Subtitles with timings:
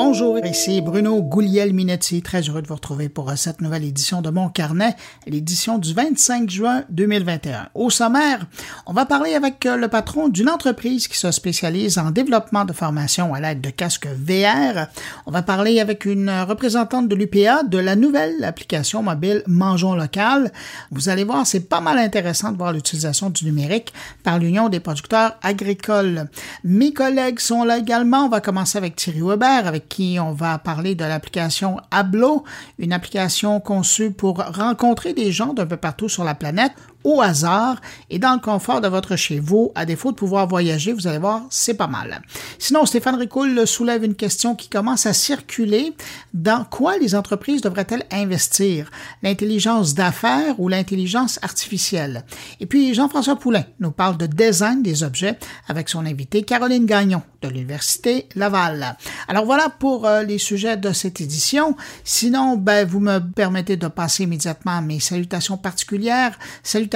[0.00, 4.48] Bonjour, ici Bruno Gouliel-Minetti, très heureux de vous retrouver pour cette nouvelle édition de Mon
[4.48, 4.94] Carnet,
[5.26, 7.70] l'édition du 25 juin 2021.
[7.74, 8.46] Au sommaire,
[8.86, 13.34] on va parler avec le patron d'une entreprise qui se spécialise en développement de formation
[13.34, 14.86] à l'aide de casques VR.
[15.26, 20.52] On va parler avec une représentante de l'UPA de la nouvelle application mobile Mangeons Local.
[20.92, 23.92] Vous allez voir, c'est pas mal intéressant de voir l'utilisation du numérique
[24.22, 26.28] par l'Union des producteurs agricoles.
[26.62, 28.26] Mes collègues sont là également.
[28.26, 32.44] On va commencer avec Thierry Weber, avec qui on va parler de l'application Ablo,
[32.78, 36.72] une application conçue pour rencontrer des gens d'un peu partout sur la planète
[37.08, 37.80] au hasard
[38.10, 39.72] et dans le confort de votre chez vous.
[39.74, 42.22] À défaut de pouvoir voyager, vous allez voir, c'est pas mal.
[42.58, 45.94] Sinon, Stéphane Ricoul soulève une question qui commence à circuler.
[46.34, 48.90] Dans quoi les entreprises devraient-elles investir?
[49.22, 52.24] L'intelligence d'affaires ou l'intelligence artificielle?
[52.60, 57.22] Et puis, Jean-François Poulain nous parle de design des objets avec son invité Caroline Gagnon
[57.42, 58.96] de l'Université Laval.
[59.28, 61.76] Alors voilà pour euh, les sujets de cette édition.
[62.04, 66.38] Sinon, ben, vous me permettez de passer immédiatement mes salutations particulières.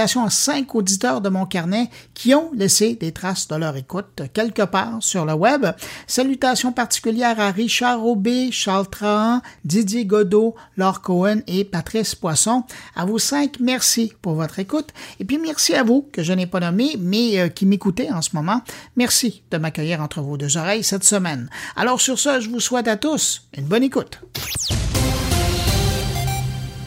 [0.03, 4.63] À cinq auditeurs de mon carnet qui ont laissé des traces de leur écoute quelque
[4.63, 5.65] part sur le web.
[6.09, 12.65] Salutations particulières à Richard Aubé, Charles Trahan, Didier Godot, Laure Cohen et Patrice Poisson.
[12.97, 14.89] À vous cinq, merci pour votre écoute.
[15.21, 18.23] Et puis merci à vous que je n'ai pas nommé, mais euh, qui m'écoutez en
[18.23, 18.61] ce moment.
[18.97, 21.49] Merci de m'accueillir entre vos deux oreilles cette semaine.
[21.77, 24.19] Alors sur ce, je vous souhaite à tous une bonne écoute.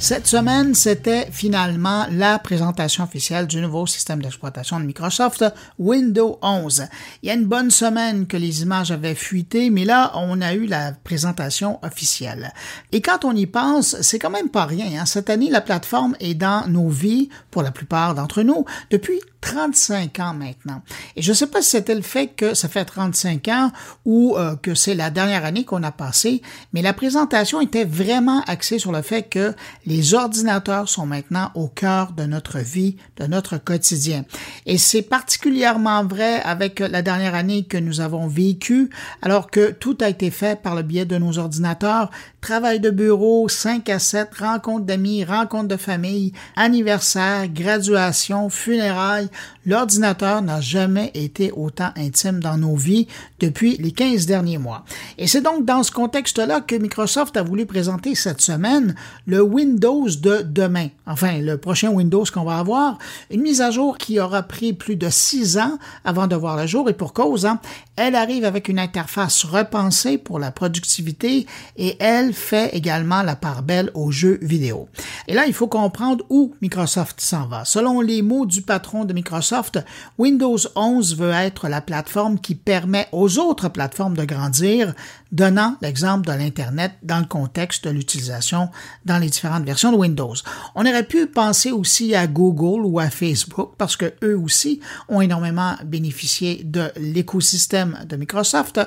[0.06, 5.44] Cette semaine, c'était finalement la présentation officielle du nouveau système d'exploitation de Microsoft,
[5.80, 6.86] Windows 11.
[7.24, 10.54] Il y a une bonne semaine que les images avaient fuité, mais là, on a
[10.54, 12.54] eu la présentation officielle.
[12.92, 15.02] Et quand on y pense, c'est quand même pas rien.
[15.02, 15.08] Hein.
[15.08, 20.20] Cette année, la plateforme est dans nos vies, pour la plupart d'entre nous, depuis 35
[20.20, 20.82] ans maintenant.
[21.16, 23.72] Et je ne sais pas si c'était le fait que ça fait 35 ans
[24.04, 26.42] ou euh, que c'est la dernière année qu'on a passé,
[26.74, 29.54] mais la présentation était vraiment axée sur le fait que
[29.86, 34.26] les ordinateurs sont maintenant au cœur de notre vie, de notre quotidien.
[34.66, 38.90] Et c'est particulièrement vrai avec la dernière année que nous avons vécu,
[39.22, 42.10] alors que tout a été fait par le biais de nos ordinateurs,
[42.42, 49.30] travail de bureau, 5 à 7, rencontres d'amis, rencontres de famille, anniversaire, graduation, funérailles,
[49.66, 53.08] l'ordinateur n'a jamais été autant intime dans nos vies
[53.40, 54.86] depuis les 15 derniers mois.
[55.18, 59.75] Et c'est donc dans ce contexte-là que Microsoft a voulu présenter cette semaine le Windows
[59.80, 60.88] de demain.
[61.06, 62.98] Enfin, le prochain Windows qu'on va avoir,
[63.30, 66.68] une mise à jour qui aura pris plus de six ans avant de voir le
[66.68, 67.60] jour et pour cause, hein,
[67.96, 71.46] elle arrive avec une interface repensée pour la productivité
[71.78, 74.88] et elle fait également la part belle aux jeux vidéo.
[75.28, 77.66] Et là, il faut comprendre où Microsoft s'en va.
[77.66, 79.80] Selon les mots du patron de Microsoft,
[80.18, 84.94] Windows 11 veut être la plateforme qui permet aux autres plateformes de grandir,
[85.32, 88.70] donnant l'exemple de l'Internet dans le contexte de l'utilisation
[89.06, 90.36] dans les différentes versions de Windows.
[90.76, 95.22] On aurait pu penser aussi à Google ou à Facebook parce que eux aussi ont
[95.22, 98.80] énormément bénéficié de l'écosystème de Microsoft.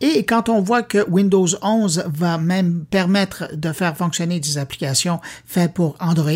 [0.00, 5.20] Et quand on voit que Windows 11 va même permettre de faire fonctionner des applications
[5.44, 6.30] faites pour Android,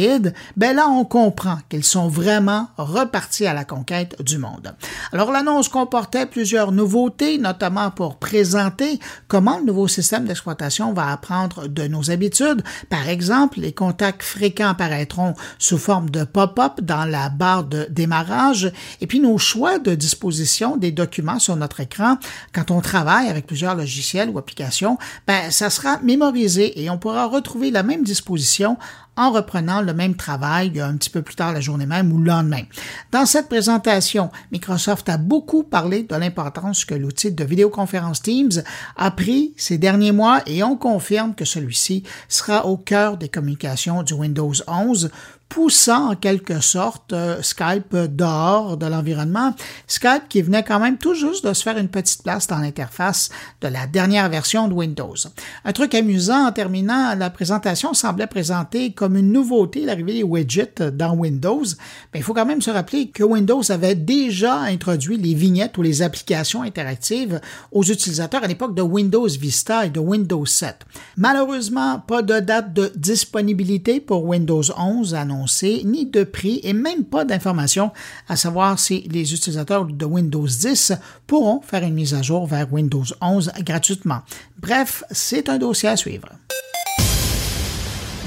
[0.57, 4.75] ben là, on comprend qu'ils sont vraiment repartis à la conquête du monde.
[5.13, 11.69] Alors, l'annonce comportait plusieurs nouveautés, notamment pour présenter comment le nouveau système d'exploitation va apprendre
[11.69, 12.63] de nos habitudes.
[12.91, 18.73] Par exemple, les contacts fréquents apparaîtront sous forme de pop-up dans la barre de démarrage.
[19.03, 22.17] Et puis nos choix de disposition des documents sur notre écran
[22.55, 24.97] quand on travaille avec plusieurs logiciels ou applications,
[25.27, 28.79] ben, ça sera mémorisé et on pourra retrouver la même disposition
[29.17, 32.27] en reprenant le même travail un petit peu plus tard la journée même ou le
[32.27, 32.63] lendemain.
[33.13, 38.63] Dans cette présentation, Microsoft a beaucoup parlé de l'importance que l'outil de vidéoconférence Teams
[38.97, 44.03] a pris ces derniers mois et on confirme que celui-ci sera au cœur des communications
[44.03, 45.11] du Windows 11
[45.55, 49.55] poussant en quelque sorte euh, Skype dehors de l'environnement.
[49.87, 53.31] Skype qui venait quand même tout juste de se faire une petite place dans l'interface
[53.61, 55.15] de la dernière version de Windows.
[55.65, 60.91] Un truc amusant en terminant, la présentation semblait présenter comme une nouveauté l'arrivée des widgets
[60.93, 61.63] dans Windows,
[62.13, 65.83] mais il faut quand même se rappeler que Windows avait déjà introduit les vignettes ou
[65.83, 67.41] les applications interactives
[67.71, 70.81] aux utilisateurs à l'époque de Windows Vista et de Windows 7.
[71.17, 75.44] Malheureusement, pas de date de disponibilité pour Windows 11 annoncée
[75.85, 77.93] ni de prix et même pas d'informations
[78.29, 80.93] à savoir si les utilisateurs de Windows 10
[81.27, 84.21] pourront faire une mise à jour vers Windows 11 gratuitement.
[84.59, 86.29] Bref, c'est un dossier à suivre.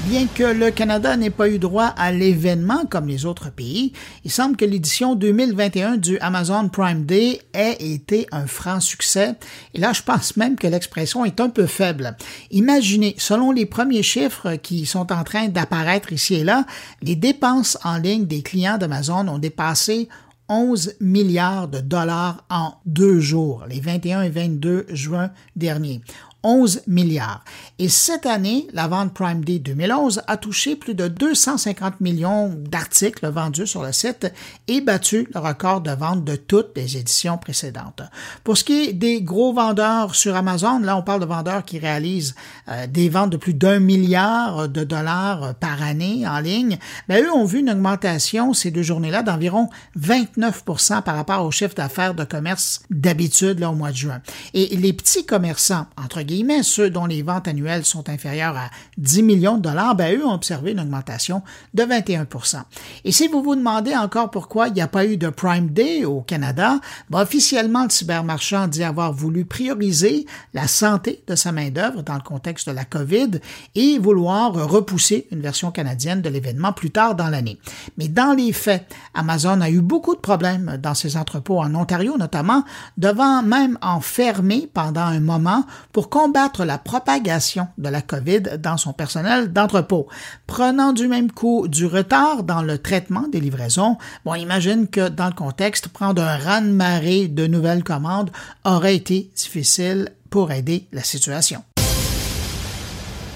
[0.06, 3.92] Bien que le Canada n'ait pas eu droit à l'événement comme les autres pays,
[4.24, 9.34] il semble que l'édition 2021 du Amazon Prime Day ait été un franc succès.
[9.74, 12.16] Et là, je pense même que l'expression est un peu faible.
[12.50, 16.64] Imaginez, selon les premiers chiffres qui sont en train d'apparaître ici et là,
[17.02, 20.08] les dépenses en ligne des clients d'Amazon ont dépassé
[20.48, 26.00] 11 milliards de dollars en deux jours, les 21 et 22 juin dernier.
[26.42, 27.42] 11 milliards.
[27.78, 33.26] Et cette année, la vente Prime Day 2011 a touché plus de 250 millions d'articles
[33.28, 34.32] vendus sur le site
[34.68, 38.02] et battu le record de vente de toutes les éditions précédentes.
[38.44, 41.78] Pour ce qui est des gros vendeurs sur Amazon, là on parle de vendeurs qui
[41.78, 42.34] réalisent
[42.68, 47.32] euh, des ventes de plus d'un milliard de dollars par année en ligne, ben, eux
[47.32, 49.68] ont vu une augmentation ces deux journées-là d'environ
[49.98, 54.20] 29% par rapport au chiffre d'affaires de commerce d'habitude au mois de juin.
[54.54, 56.22] Et les petits commerçants, entre
[56.62, 60.34] ceux dont les ventes annuelles sont inférieures à 10 millions de dollars, ben, eux ont
[60.34, 61.42] observé une augmentation
[61.74, 62.62] de 21%
[63.04, 66.04] Et si vous vous demandez encore pourquoi il n'y a pas eu de Prime Day
[66.04, 66.80] au Canada,
[67.10, 72.20] ben, officiellement, le cybermarchand dit avoir voulu prioriser la santé de sa main-d'œuvre dans le
[72.20, 73.40] contexte de la COVID
[73.74, 77.58] et vouloir repousser une version canadienne de l'événement plus tard dans l'année.
[77.96, 82.16] Mais dans les faits, Amazon a eu beaucoup de problèmes dans ses entrepôts en Ontario
[82.18, 82.64] notamment,
[82.96, 88.76] devant même en fermer pendant un moment pour combattre la propagation de la COVID dans
[88.76, 90.08] son personnel d'entrepôt.
[90.48, 95.28] Prenant du même coup du retard dans le traitement des livraisons, bon, imagine que dans
[95.28, 98.30] le contexte, prendre un raz-de-marée de nouvelles commandes
[98.64, 101.62] aurait été difficile pour aider la situation.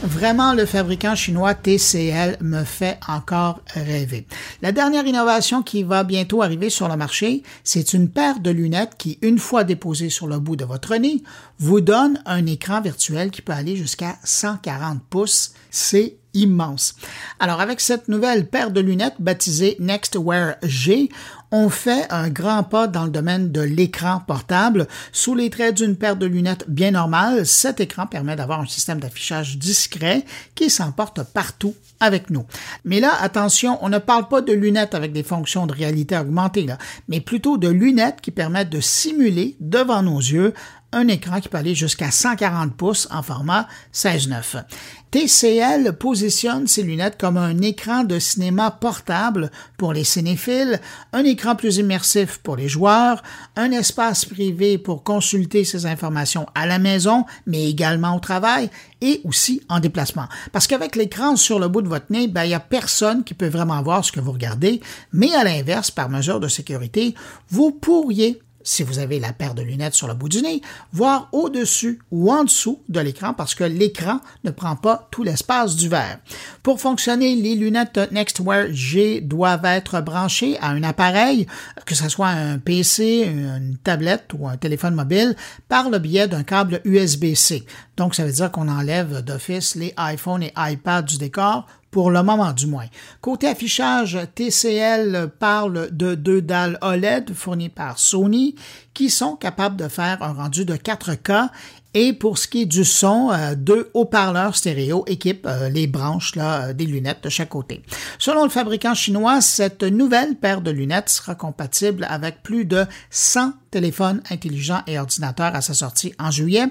[0.05, 4.27] Vraiment, le fabricant chinois TCL me fait encore rêver.
[4.61, 8.97] La dernière innovation qui va bientôt arriver sur le marché, c'est une paire de lunettes
[8.99, 11.23] qui, une fois déposée sur le bout de votre nez,
[11.61, 15.53] vous donne un écran virtuel qui peut aller jusqu'à 140 pouces.
[15.71, 16.97] C'est immense.
[17.39, 21.11] Alors avec cette nouvelle paire de lunettes baptisée NextWear G,
[21.53, 24.89] on fait un grand pas dans le domaine de l'écran portable.
[25.13, 28.99] Sous les traits d'une paire de lunettes bien normale, cet écran permet d'avoir un système
[28.99, 32.45] d'affichage discret qui s'emporte partout avec nous.
[32.85, 36.67] Mais là, attention, on ne parle pas de lunettes avec des fonctions de réalité augmentée,
[36.67, 36.79] là,
[37.09, 40.55] mais plutôt de lunettes qui permettent de simuler devant nos yeux
[40.93, 44.65] un écran qui peut aller jusqu'à 140 pouces en format 16-9.
[45.11, 50.81] TCL positionne ces lunettes comme un écran de cinéma portable pour les cinéphiles,
[51.12, 53.23] un écran plus immersif pour les joueurs,
[53.55, 58.71] un espace privé pour consulter ces informations à la maison, mais également au travail
[59.03, 60.29] et aussi en déplacement.
[60.50, 63.35] Parce qu'avec l'écran sur le bout de votre nez, ben, il n'y a personne qui
[63.35, 64.81] peut vraiment voir ce que vous regardez,
[65.12, 67.15] mais à l'inverse, par mesure de sécurité,
[67.50, 70.61] vous pourriez si vous avez la paire de lunettes sur le bout du nez,
[70.93, 75.76] voir au-dessus ou en dessous de l'écran parce que l'écran ne prend pas tout l'espace
[75.76, 76.19] du verre.
[76.62, 81.47] Pour fonctionner, les lunettes NextWear G doivent être branchées à un appareil,
[81.87, 85.37] que ce soit un PC, une tablette ou un téléphone mobile,
[85.69, 87.65] par le biais d'un câble USB-C.
[87.97, 92.23] Donc, ça veut dire qu'on enlève d'office les iPhones et iPads du décor pour le
[92.25, 92.87] moment du moins.
[93.21, 98.56] Côté affichage, TCL parle de deux dalles OLED fournies par Sony
[98.94, 101.50] qui sont capables de faire un rendu de 4K
[101.94, 106.33] et pour ce qui est du son, euh, deux haut-parleurs stéréo équipent euh, les branches
[106.39, 107.83] euh, des lunettes de chaque côté.
[108.19, 113.53] Selon le fabricant chinois, cette nouvelle paire de lunettes sera compatible avec plus de 100
[113.71, 116.65] téléphones intelligents et ordinateurs à sa sortie en juillet.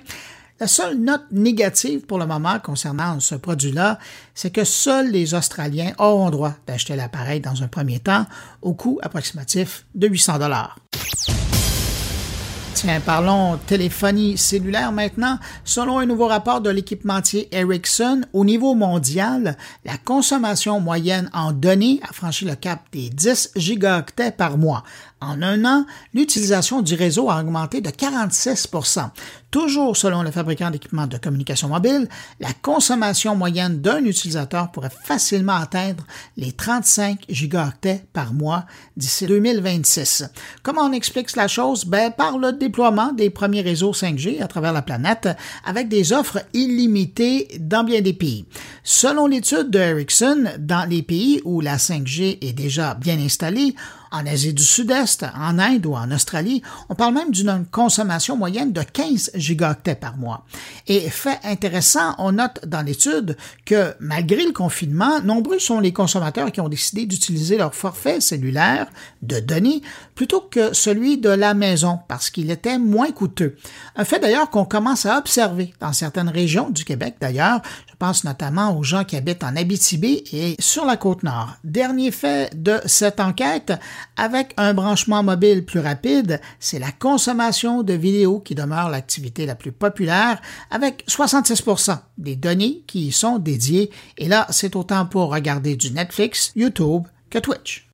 [0.61, 3.97] La seule note négative pour le moment concernant ce produit-là,
[4.35, 8.27] c'est que seuls les Australiens auront droit d'acheter l'appareil dans un premier temps
[8.61, 10.77] au coût approximatif de 800 dollars.
[12.75, 15.39] Tiens, parlons téléphonie cellulaire maintenant.
[15.65, 21.99] Selon un nouveau rapport de l'équipementier Ericsson, au niveau mondial, la consommation moyenne en données
[22.07, 24.83] a franchi le cap des 10 gigaoctets par mois.
[25.21, 25.85] En un an,
[26.15, 29.11] l'utilisation du réseau a augmenté de 46%
[29.51, 32.07] Toujours selon le fabricant d'équipements de communication mobile,
[32.39, 36.05] la consommation moyenne d'un utilisateur pourrait facilement atteindre
[36.37, 40.23] les 35 gigaoctets par mois d'ici 2026.
[40.63, 41.83] Comment on explique la chose?
[41.83, 45.27] Ben, par le déploiement des premiers réseaux 5G à travers la planète
[45.65, 48.45] avec des offres illimitées dans bien des pays.
[48.83, 53.75] Selon l'étude de Ericsson, dans les pays où la 5G est déjà bien installée,
[54.11, 58.73] en Asie du Sud-Est, en Inde ou en Australie, on parle même d'une consommation moyenne
[58.73, 60.45] de 15 gigaoctets par mois.
[60.87, 66.51] Et fait intéressant, on note dans l'étude que malgré le confinement, nombreux sont les consommateurs
[66.51, 68.87] qui ont décidé d'utiliser leur forfait cellulaire
[69.21, 69.81] de données
[70.13, 73.55] plutôt que celui de la maison parce qu'il était moins coûteux.
[73.95, 77.61] Un fait d'ailleurs qu'on commence à observer dans certaines régions du Québec d'ailleurs.
[78.01, 81.53] Pense notamment aux gens qui habitent en Abitibi et sur la côte nord.
[81.63, 83.73] Dernier fait de cette enquête,
[84.17, 89.53] avec un branchement mobile plus rapide, c'est la consommation de vidéos qui demeure l'activité la
[89.53, 90.41] plus populaire
[90.71, 93.91] avec 66% des données qui y sont dédiées.
[94.17, 97.90] Et là, c'est autant pour regarder du Netflix, YouTube que Twitch.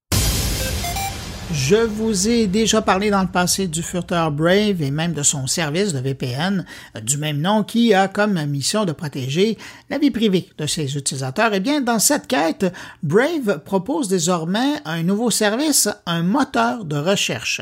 [1.54, 5.48] Je vous ai déjà parlé dans le passé du furteur Brave et même de son
[5.48, 9.58] service de VPN euh, du même nom qui a comme mission de protéger
[9.90, 11.52] la vie privée de ses utilisateurs.
[11.54, 12.66] Eh bien, dans cette quête,
[13.02, 17.62] Brave propose désormais un nouveau service, un moteur de recherche.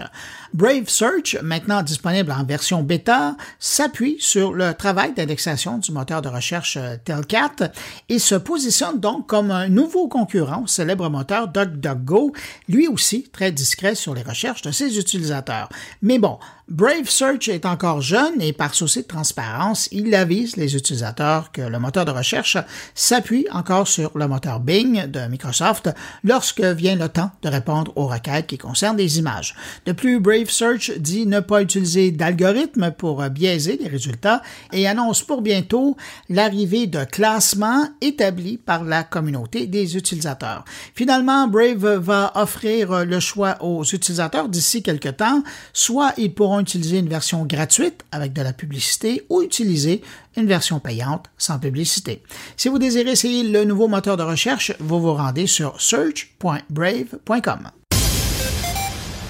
[0.55, 6.29] Brave Search, maintenant disponible en version bêta, s'appuie sur le travail d'indexation du moteur de
[6.29, 7.73] recherche euh, Telcat
[8.07, 12.31] et se positionne donc comme un nouveau concurrent au célèbre moteur DuckDuckGo,
[12.69, 15.67] lui aussi très discret sur les recherches de ses utilisateurs.
[16.01, 20.75] Mais bon, Brave Search est encore jeune et par souci de transparence, il avise les
[20.75, 22.57] utilisateurs que le moteur de recherche
[22.95, 25.91] s'appuie encore sur le moteur Bing de Microsoft
[26.23, 29.53] lorsque vient le temps de répondre aux requêtes qui concernent des images.
[29.85, 34.41] De plus, Brave Search dit ne pas utiliser d'algorithme pour biaiser les résultats
[34.73, 35.95] et annonce pour bientôt
[36.29, 40.65] l'arrivée de classements établis par la communauté des utilisateurs.
[40.95, 46.99] Finalement, Brave va offrir le choix aux utilisateurs d'ici quelques temps, soit ils pourront utiliser
[46.99, 50.01] une version gratuite avec de la publicité ou utiliser
[50.37, 52.21] une version payante sans publicité.
[52.57, 57.71] Si vous désirez essayer le nouveau moteur de recherche, vous vous rendez sur search.brave.com.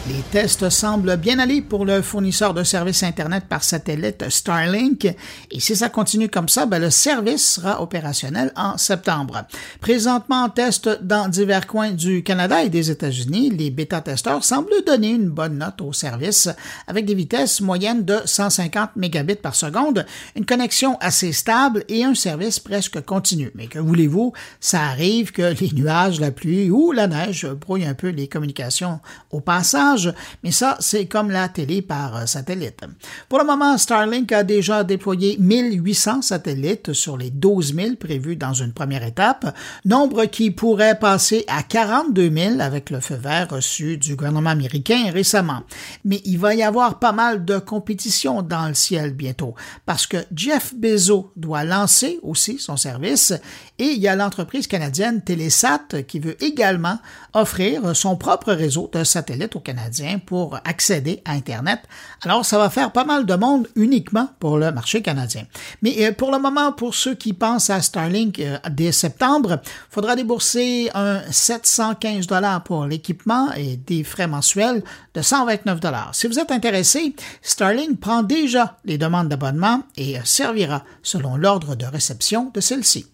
[0.08, 5.06] Les tests semblent bien aller pour le fournisseur de services Internet par satellite Starlink
[5.50, 9.48] et si ça continue comme ça, ben, le service sera opérationnel en septembre.
[9.82, 15.10] Présentement en test dans divers coins du Canada et des États-Unis, les bêta-testeurs semblent donner
[15.10, 16.50] une bonne note au service
[16.86, 22.14] avec des vitesses moyennes de 150 mégabits par seconde, une connexion assez stable et un
[22.14, 23.52] service presque continu.
[23.56, 27.96] Mais que voulez-vous, ça arrive que les nuages, la pluie ou la neige brouillent un
[27.96, 29.00] peu les communications
[29.32, 29.95] au passage
[30.44, 32.82] mais ça, c'est comme la télé par euh, satellite.
[33.30, 38.54] Pour le moment, Starlink a déjà déployé 1800 satellites sur les 12 000 prévus dans
[38.54, 43.98] une première étape, nombre qui pourrait passer à 42 000 avec le feu vert reçu
[43.98, 45.64] du gouvernement américain récemment.
[46.04, 50.18] Mais il va y avoir pas mal de compétition dans le ciel bientôt, parce que
[50.36, 53.34] Jeff Bezos doit lancer aussi son service
[53.78, 55.66] et il y a l'entreprise canadienne Télésat
[56.08, 57.00] qui veut également
[57.34, 59.85] offrir son propre réseau de satellites au Canada
[60.26, 61.80] pour accéder à Internet.
[62.22, 65.44] Alors, ça va faire pas mal de monde uniquement pour le marché canadien.
[65.82, 70.16] Mais euh, pour le moment, pour ceux qui pensent à Starlink euh, dès septembre, faudra
[70.16, 76.14] débourser un 715 dollars pour l'équipement et des frais mensuels de 129 dollars.
[76.14, 81.86] Si vous êtes intéressé, Starlink prend déjà les demandes d'abonnement et servira selon l'ordre de
[81.86, 83.08] réception de celle-ci.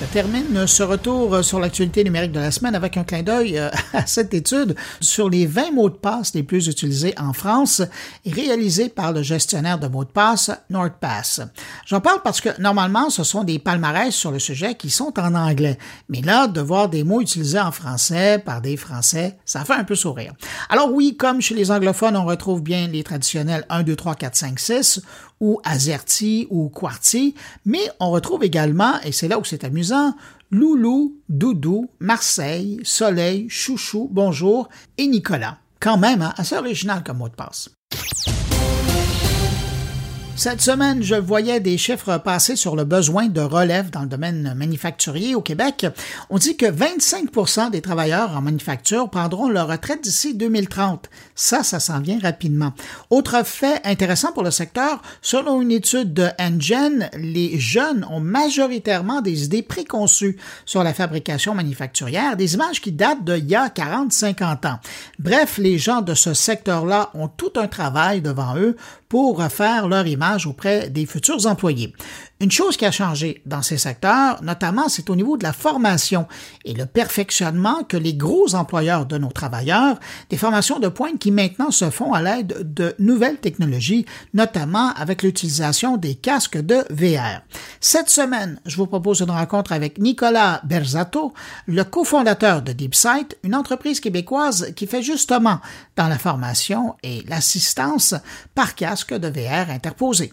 [0.00, 3.68] Je termine ce retour sur l'actualité numérique de la semaine avec un clin d'œil euh,
[3.92, 7.82] à cette étude sur les 20 mots de passe les plus utilisés en France
[8.24, 11.42] réalisée par le gestionnaire de mots de passe NordPass.
[11.84, 15.34] J'en parle parce que normalement, ce sont des palmarès sur le sujet qui sont en
[15.34, 15.76] anglais.
[16.08, 19.84] Mais là, de voir des mots utilisés en français par des Français, ça fait un
[19.84, 20.32] peu sourire.
[20.70, 24.34] Alors oui, comme chez les anglophones, on retrouve bien les traditionnels 1, 2, 3, 4,
[24.34, 25.02] 5, 6
[25.40, 30.14] ou Azerty ou Quarty, mais on retrouve également, et c'est là où c'est amusant,
[30.50, 34.68] Loulou, Doudou, Marseille, Soleil, Chouchou, Bonjour
[34.98, 35.58] et Nicolas.
[35.80, 37.70] Quand même, hein, assez original comme mot de passe.
[40.40, 44.54] Cette semaine, je voyais des chiffres passer sur le besoin de relève dans le domaine
[44.56, 45.86] manufacturier au Québec.
[46.30, 51.10] On dit que 25% des travailleurs en manufacture prendront leur retraite d'ici 2030.
[51.34, 52.72] Ça, ça s'en vient rapidement.
[53.10, 59.20] Autre fait intéressant pour le secteur, selon une étude de Engen, les jeunes ont majoritairement
[59.20, 64.66] des idées préconçues sur la fabrication manufacturière, des images qui datent d'il y a 40-50
[64.66, 64.80] ans.
[65.18, 68.78] Bref, les gens de ce secteur-là ont tout un travail devant eux
[69.10, 71.92] pour refaire leur image auprès des futurs employés.
[72.42, 76.26] Une chose qui a changé dans ces secteurs, notamment, c'est au niveau de la formation
[76.64, 81.32] et le perfectionnement que les gros employeurs de nos travailleurs, des formations de pointe qui
[81.32, 87.42] maintenant se font à l'aide de nouvelles technologies, notamment avec l'utilisation des casques de VR.
[87.78, 91.34] Cette semaine, je vous propose une rencontre avec Nicolas Berzato,
[91.66, 95.60] le cofondateur de DeepSight, une entreprise québécoise qui fait justement
[95.94, 98.14] dans la formation et l'assistance
[98.54, 100.32] par casque de VR interposé.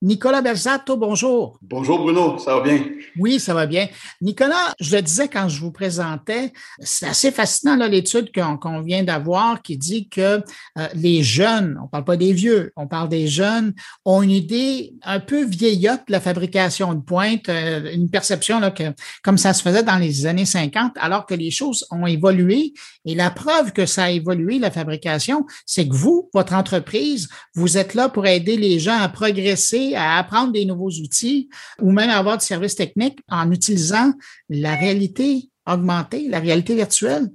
[0.00, 1.58] Nicolas Berzato, bonjour.
[1.60, 2.84] Bonjour Bruno, ça va bien?
[3.18, 3.88] Oui, ça va bien.
[4.20, 9.60] Nicolas, je le disais quand je vous présentais, c'est assez fascinant l'étude qu'on vient d'avoir
[9.60, 13.26] qui dit que euh, les jeunes, on ne parle pas des vieux, on parle des
[13.26, 13.74] jeunes,
[14.04, 18.70] ont une idée un peu vieillotte de la fabrication de pointe, euh, une perception là,
[18.70, 18.84] que,
[19.24, 22.72] comme ça se faisait dans les années 50, alors que les choses ont évolué.
[23.04, 27.78] Et la preuve que ça a évolué, la fabrication, c'est que vous, votre entreprise, vous
[27.78, 31.48] êtes là pour aider les gens à progresser à apprendre des nouveaux outils
[31.80, 34.12] ou même à avoir du service technique en utilisant
[34.48, 37.28] la réalité augmentée, la réalité virtuelle?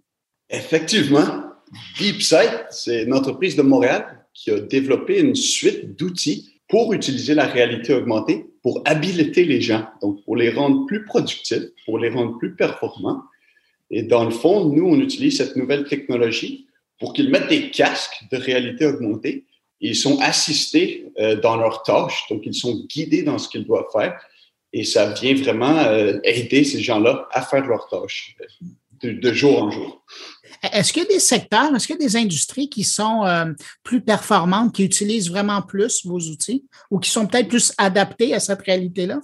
[0.49, 1.25] Effectivement.
[1.99, 7.45] DeepSight, c'est une entreprise de Montréal qui a développé une suite d'outils pour utiliser la
[7.45, 12.37] réalité augmentée, pour habiliter les gens, donc pour les rendre plus productifs, pour les rendre
[12.37, 13.23] plus performants.
[13.91, 16.67] Et dans le fond, nous, on utilise cette nouvelle technologie
[16.99, 19.45] pour qu'ils mettent des casques de réalité augmentée
[19.83, 23.91] ils sont assistés euh, dans leurs tâches, donc ils sont guidés dans ce qu'ils doivent
[23.91, 24.19] faire.
[24.71, 28.35] Et ça vient vraiment euh, aider ces gens-là à faire leurs tâches
[29.01, 30.03] de, jour en jour.
[30.71, 33.45] Est-ce qu'il y a des secteurs, est-ce qu'il y a des industries qui sont euh,
[33.83, 38.39] plus performantes, qui utilisent vraiment plus vos outils ou qui sont peut-être plus adaptés à
[38.39, 39.19] cette réalité-là?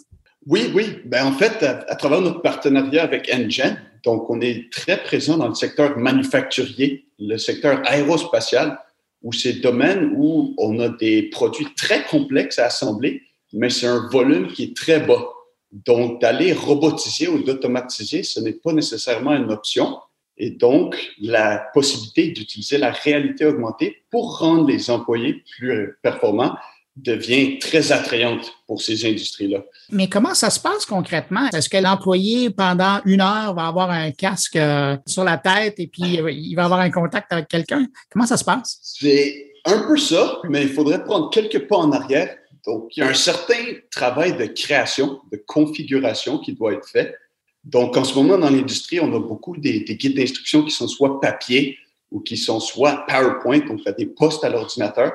[0.46, 0.98] Oui, oui.
[1.06, 5.48] Ben, en fait, à, travers notre partenariat avec Engen, donc on est très présent dans
[5.48, 8.78] le secteur manufacturier, le secteur aérospatial,
[9.21, 13.21] ou ces domaines où on a des produits très complexes à assembler,
[13.53, 15.25] mais c'est un volume qui est très bas.
[15.71, 19.97] Donc, d'aller robotiser ou d'automatiser, ce n'est pas nécessairement une option.
[20.38, 26.55] Et donc, la possibilité d'utiliser la réalité augmentée pour rendre les employés plus performants
[27.01, 29.63] devient très attrayante pour ces industries-là.
[29.91, 31.48] Mais comment ça se passe concrètement?
[31.53, 35.88] Est-ce que l'employé, pendant une heure, va avoir un casque euh, sur la tête et
[35.88, 37.86] puis euh, il va avoir un contact avec quelqu'un?
[38.12, 38.79] Comment ça se passe?
[38.82, 42.36] C'est un peu ça, mais il faudrait prendre quelques pas en arrière.
[42.65, 47.15] Donc, il y a un certain travail de création, de configuration qui doit être fait.
[47.63, 50.88] Donc, en ce moment, dans l'industrie, on a beaucoup des, des guides d'instruction qui sont
[50.88, 51.77] soit papier
[52.12, 55.13] ou qui sont soit PowerPoint, donc des postes à l'ordinateur.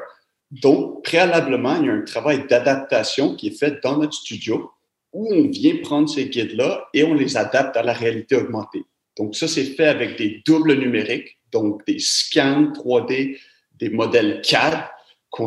[0.63, 4.71] Donc, préalablement, il y a un travail d'adaptation qui est fait dans notre studio
[5.13, 8.85] où on vient prendre ces guides-là et on les adapte à la réalité augmentée.
[9.17, 13.39] Donc, ça, c'est fait avec des doubles numériques, donc des scans 3D,
[13.79, 14.85] des modèles CAD.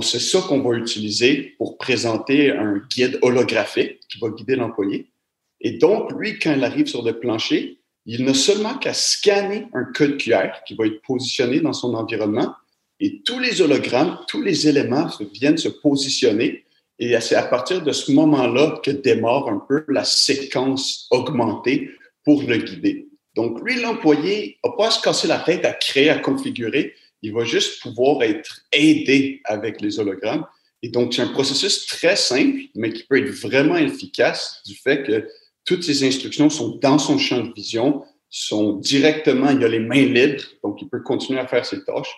[0.01, 5.09] C'est ça qu'on va utiliser pour présenter un guide holographique qui va guider l'employé.
[5.61, 9.85] Et donc, lui, quand il arrive sur le plancher, il n'a seulement qu'à scanner un
[9.85, 12.53] code QR qui va être positionné dans son environnement
[12.99, 16.65] et tous les hologrammes, tous les éléments viennent se positionner.
[16.99, 21.91] Et c'est à partir de ce moment-là que démarre un peu la séquence augmentée
[22.23, 23.07] pour le guider.
[23.35, 26.95] Donc, lui, l'employé n'a pas à se casser la tête à créer, à configurer.
[27.21, 30.45] Il va juste pouvoir être aidé avec les hologrammes.
[30.81, 35.03] Et donc, c'est un processus très simple, mais qui peut être vraiment efficace du fait
[35.03, 35.27] que
[35.65, 40.05] toutes ces instructions sont dans son champ de vision, sont directement, il a les mains
[40.05, 42.13] libres, donc il peut continuer à faire ses tâches.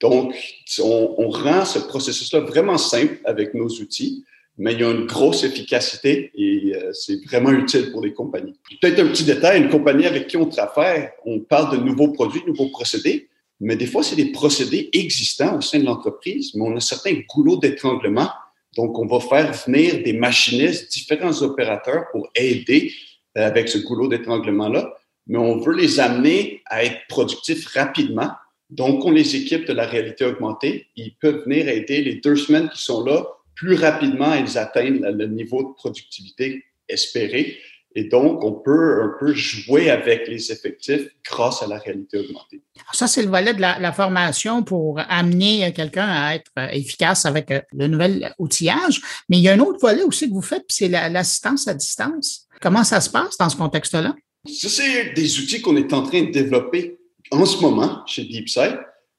[0.00, 0.34] Donc,
[0.82, 4.24] on, rend ce processus-là vraiment simple avec nos outils,
[4.56, 8.58] mais il y a une grosse efficacité et euh, c'est vraiment utile pour les compagnies.
[8.80, 12.42] Peut-être un petit détail, une compagnie avec qui on travaille, on parle de nouveaux produits,
[12.46, 13.28] nouveaux procédés,
[13.60, 17.20] mais des fois, c'est des procédés existants au sein de l'entreprise, mais on a certains
[17.28, 18.30] goulots d'étranglement.
[18.76, 22.92] Donc, on va faire venir des machinistes, différents opérateurs pour aider
[23.36, 24.94] euh, avec ce goulot d'étranglement-là,
[25.26, 28.30] mais on veut les amener à être productifs rapidement
[28.70, 30.86] donc, on les équipe de la réalité augmentée.
[30.94, 33.26] Ils peuvent venir aider les deux semaines qui sont là.
[33.56, 37.58] Plus rapidement, ils atteignent le niveau de productivité espéré.
[37.96, 42.62] Et donc, on peut un peu jouer avec les effectifs grâce à la réalité augmentée.
[42.92, 47.60] Ça, c'est le volet de la, formation pour amener quelqu'un à être efficace avec euh,
[47.72, 49.02] le nouvel outillage.
[49.28, 52.46] Mais il y a un autre volet aussi que vous faites, c'est l'assistance à distance.
[52.60, 54.14] Comment ça se passe dans ce contexte-là?
[54.46, 56.99] Ça, c'est des outils qu'on est en train de développer
[57.30, 58.76] en ce moment chez DeepSight,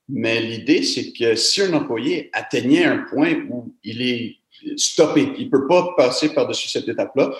[0.09, 4.35] mais l'idée, c'est que si un employé atteignait un point où il est
[4.75, 7.31] stoppé, il ne peut pas passer par-dessus cette étape-là,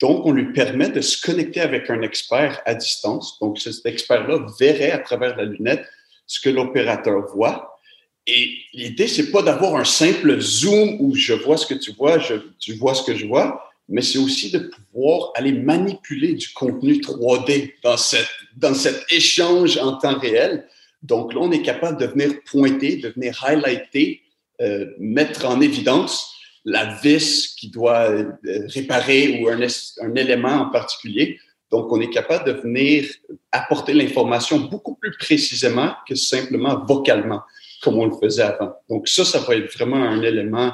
[0.00, 3.38] donc on lui permet de se connecter avec un expert à distance.
[3.40, 5.84] Donc cet expert-là verrait à travers la lunette
[6.26, 7.78] ce que l'opérateur voit
[8.26, 12.18] Et l'idée, c'est pas d'avoir un simple zoom où je vois ce que tu vois,
[12.58, 16.94] tu vois ce que je vois, mais c'est aussi de pouvoir aller manipuler du contenu
[16.94, 20.66] 3D dans, cette, dans cet échange en temps réel.
[21.02, 24.22] Donc là, on est capable de venir pointer, de venir highlighter,
[24.60, 28.32] euh, mettre en évidence la vis qui doit euh,
[28.68, 31.38] réparer ou un, un élément en particulier.
[31.70, 33.04] Donc, on est capable de venir
[33.52, 37.42] apporter l'information beaucoup plus précisément que simplement vocalement,
[37.82, 38.74] comme on le faisait avant.
[38.88, 40.72] Donc, ça, ça va être vraiment un élément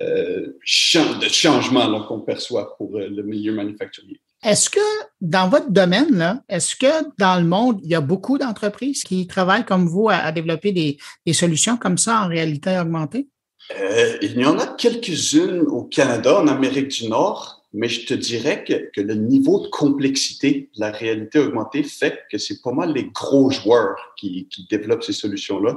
[0.00, 4.20] de changement qu'on perçoit pour euh, le milieu manufacturier.
[4.44, 4.80] Est-ce que
[5.20, 9.26] dans votre domaine, là, est-ce que dans le monde, il y a beaucoup d'entreprises qui
[9.26, 13.28] travaillent comme vous à, développer des, solutions comme ça en réalité augmentée?
[13.78, 18.14] Euh, il y en a quelques-unes au Canada, en Amérique du Nord, mais je te
[18.14, 22.72] dirais que, que, le niveau de complexité de la réalité augmentée fait que c'est pas
[22.72, 25.76] mal les gros joueurs qui, qui développent ces solutions-là.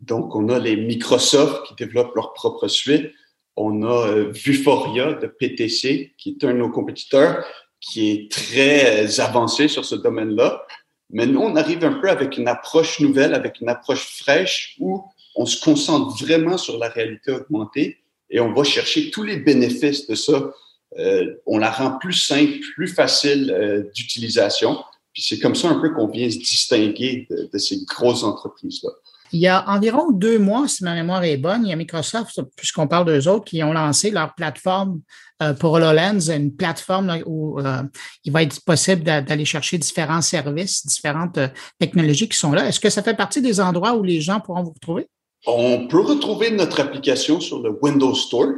[0.00, 3.10] Donc, on a les Microsoft qui développent leur propre suite.
[3.56, 7.44] On a euh, Vuforia de PTC, qui est un de nos compétiteurs,
[7.80, 10.66] qui est très euh, avancé sur ce domaine-là.
[11.10, 15.04] Mais nous, on arrive un peu avec une approche nouvelle, avec une approche fraîche où
[15.36, 20.06] on se concentre vraiment sur la réalité augmentée et on va chercher tous les bénéfices
[20.06, 20.52] de ça.
[20.98, 24.78] Euh, on la rend plus simple, plus facile d'utilisation.
[25.12, 28.90] Puis c'est comme ça un peu qu'on vient se distinguer de ces grosses entreprises-là.
[29.32, 32.40] Il y a environ deux mois, si ma mémoire est bonne, il y a Microsoft,
[32.56, 35.00] puisqu'on parle d'eux autres, qui ont lancé leur plateforme
[35.42, 37.82] euh, pour HoloLens, une plateforme où euh,
[38.24, 42.66] il va être possible d'aller chercher différents services, différentes euh, technologies qui sont là.
[42.68, 45.08] Est-ce que ça fait partie des endroits où les gens pourront vous retrouver?
[45.46, 48.48] On peut retrouver notre application sur le Windows Store,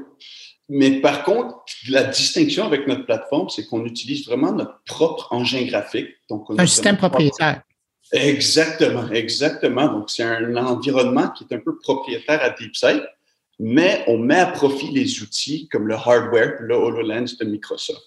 [0.69, 1.55] mais par contre,
[1.89, 6.09] la distinction avec notre plateforme, c'est qu'on utilise vraiment notre propre engin graphique.
[6.29, 7.63] Donc, un système propriétaire.
[8.13, 9.87] Exactement, exactement.
[9.87, 13.03] Donc, c'est un environnement qui est un peu propriétaire à DeepSight,
[13.59, 18.03] mais on met à profit les outils comme le hardware, le HoloLens de Microsoft.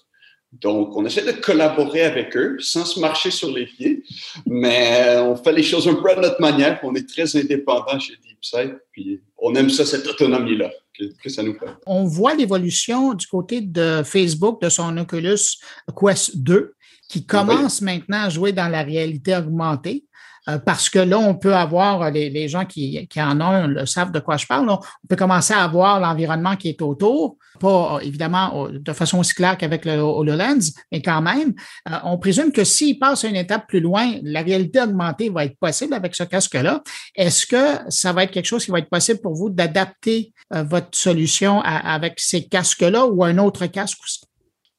[0.52, 4.02] Donc, on essaie de collaborer avec eux sans se marcher sur les pieds,
[4.44, 6.78] mais on fait les choses un peu à notre manière.
[6.82, 11.42] On est très indépendant chez DeepSight, puis on aime ça, cette autonomie-là que, que, ça
[11.42, 11.70] nous fait.
[11.86, 15.56] On voit l'évolution du côté de Facebook, de son Oculus
[15.96, 16.74] Quest 2
[17.12, 20.06] qui commence maintenant à jouer dans la réalité augmentée.
[20.48, 24.18] Euh, parce que là, on peut avoir, les, gens qui, en ont le savent de
[24.18, 28.92] quoi je parle, on peut commencer à avoir l'environnement qui est autour, pas évidemment de
[28.92, 31.52] façon aussi claire qu'avec le HoloLens, mais quand même,
[31.88, 35.58] euh, on présume que s'il passe une étape plus loin, la réalité augmentée va être
[35.58, 36.82] possible avec ce casque-là.
[37.14, 40.62] Est-ce que ça va être quelque chose qui va être possible pour vous d'adapter euh,
[40.62, 44.22] votre solution avec ces casques-là ou un autre casque aussi?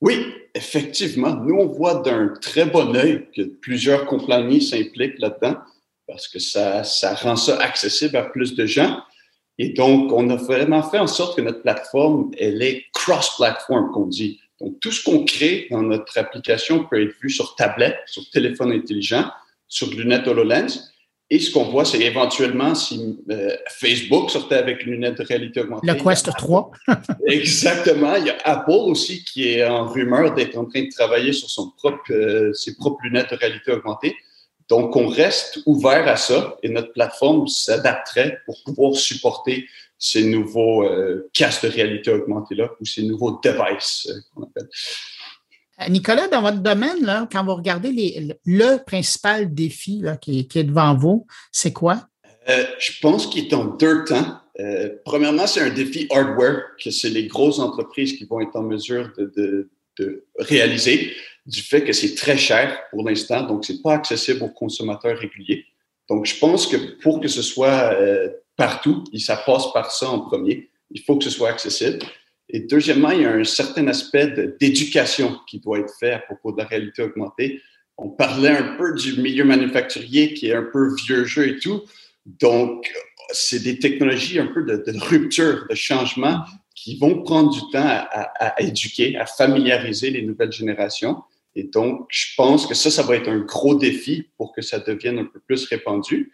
[0.03, 1.33] Oui, effectivement.
[1.33, 5.55] Nous, on voit d'un très bon œil que plusieurs compagnies s'impliquent là-dedans
[6.05, 8.99] parce que ça, ça rend ça accessible à plus de gens.
[9.57, 14.07] Et donc, on a vraiment fait en sorte que notre plateforme, elle est cross-platform, qu'on
[14.07, 14.41] dit.
[14.59, 18.73] Donc, tout ce qu'on crée dans notre application peut être vu sur tablette, sur téléphone
[18.73, 19.31] intelligent,
[19.69, 20.91] sur lunettes HoloLens.
[21.29, 25.61] Et ce qu'on voit, c'est éventuellement si euh, Facebook sortait avec une lunette de réalité
[25.61, 25.87] augmentée.
[25.87, 26.71] Le Quest 3.
[27.27, 28.15] Exactement.
[28.15, 31.49] Il y a Apple aussi qui est en rumeur d'être en train de travailler sur
[31.49, 34.15] son propre, euh, ses propres lunettes de réalité augmentée.
[34.69, 40.83] Donc, on reste ouvert à ça et notre plateforme s'adapterait pour pouvoir supporter ces nouveaux
[40.83, 44.67] euh, casques de réalité augmentée-là ou ces nouveaux devices qu'on appelle.
[45.83, 50.95] Euh, Nicolas, dans votre domaine, là, quand vous regardez le principal défi qui, est devant
[50.95, 52.07] vous, c'est quoi?
[52.49, 54.39] Euh, je pense qu'il est en deux temps.
[54.59, 58.63] Euh, premièrement, c'est un défi hardware que c'est les grosses entreprises qui vont être en
[58.63, 59.69] mesure de,
[60.39, 61.13] réaliser
[61.45, 65.65] du fait que c'est très cher pour l'instant, donc c'est pas accessible aux consommateurs réguliers.
[66.09, 67.95] Donc, je pense que pour que ce soit
[68.55, 70.69] partout, ça passe par ça en premier.
[70.89, 71.99] Il faut que ce soit accessible.
[72.53, 74.27] Et deuxièmement, il y a un certain aspect
[74.59, 77.59] d'éducation qui doit être fait à propos de la réalité augmentée.
[77.97, 81.81] On parlait un peu du milieu manufacturier qui est un peu vieux jeu et tout.
[82.27, 82.87] Donc,
[83.31, 86.41] c'est des technologies un peu de, rupture, de changement
[86.75, 91.23] qui vont prendre du temps à, éduquer, à familiariser les nouvelles générations.
[91.55, 94.77] Et donc, je pense que ça, ça va être un gros défi pour que ça
[94.77, 96.33] devienne un peu plus répandu.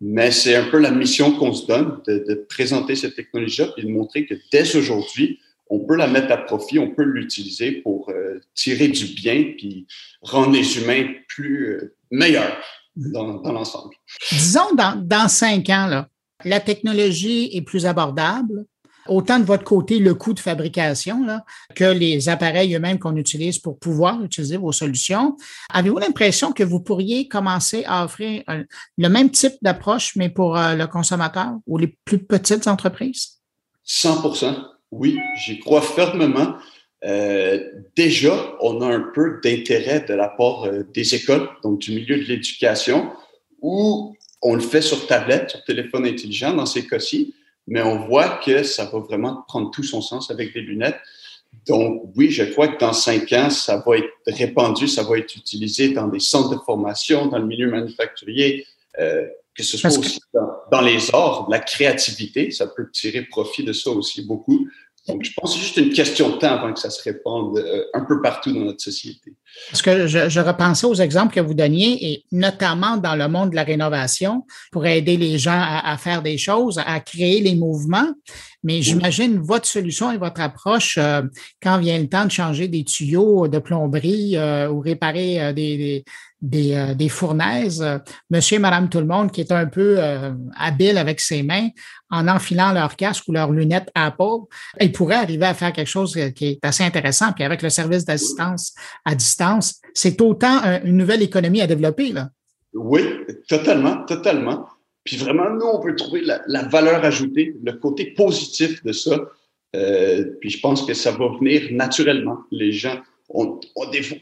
[0.00, 3.82] Mais c'est un peu la mission qu'on se donne de, de présenter cette technologie-là et
[3.82, 5.38] de montrer que dès aujourd'hui,
[5.70, 9.86] on peut la mettre à profit, on peut l'utiliser pour euh, tirer du bien puis
[10.20, 12.58] rendre les humains plus euh, meilleurs
[12.96, 13.94] dans, l'ensemble.
[14.30, 16.08] Disons, dans, cinq ans, là,
[16.44, 18.66] la technologie est plus abordable,
[19.06, 23.58] autant de votre côté le coût de fabrication là, que les appareils eux-mêmes qu'on utilise
[23.58, 25.36] pour pouvoir utiliser vos solutions.
[25.72, 28.42] Avez-vous l'impression que vous pourriez commencer à offrir
[28.98, 33.38] le même type d'approche, mais pour euh, le consommateur ou les plus petites entreprises?
[33.84, 36.56] 100 oui, j'y crois fermement.
[37.04, 37.60] Euh,
[37.96, 42.16] déjà, on a un peu d'intérêt de la part euh, des écoles, donc du milieu
[42.16, 43.10] de l'éducation,
[43.62, 47.34] où on le fait sur tablette, sur téléphone intelligent dans ces cas-ci,
[47.66, 50.98] mais on voit que ça va vraiment prendre tout son sens avec des lunettes.
[51.66, 55.34] Donc, oui, je crois que dans cinq ans, ça va être répandu, ça va être
[55.36, 58.66] utilisé dans des centres de formation, dans le milieu manufacturier,
[58.98, 59.26] euh,
[59.60, 60.20] que ce soit aussi
[60.70, 64.66] dans, les arts, la créativité, ça peut tirer profit de ça aussi beaucoup.
[65.08, 67.58] Donc, je pense que c'est juste une question de temps avant que ça se répande
[67.58, 69.32] euh, un peu partout dans notre société.
[69.70, 73.50] Parce que je, je, repensais aux exemples que vous donniez, et notamment dans le monde
[73.50, 77.54] de la rénovation, pour aider les gens à, à faire des choses, à créer les
[77.54, 78.12] mouvements.
[78.62, 81.22] Mais j'imagine votre solution et votre approche, euh,
[81.62, 86.04] quand vient le temps de changer des tuyaux de plomberie euh, ou réparer des,
[86.42, 87.84] des, des, fournaises,
[88.30, 89.98] monsieur et madame tout le monde qui est un peu
[90.56, 91.68] habile avec ses mains,
[92.10, 94.46] en enfilant leur casque ou leurs lunettes Apple,
[94.80, 97.32] ils pourraient arriver à faire quelque chose qui est assez intéressant.
[97.32, 98.74] Puis avec le service d'assistance
[99.04, 102.12] à distance, c'est autant une nouvelle économie à développer.
[102.12, 102.30] Là.
[102.74, 103.02] Oui,
[103.48, 104.66] totalement, totalement.
[105.04, 109.18] Puis vraiment, nous, on peut trouver la, valeur ajoutée, le côté positif de ça.
[109.74, 112.38] Euh, puis je pense que ça va venir naturellement.
[112.50, 113.00] Les gens,
[113.32, 113.60] on,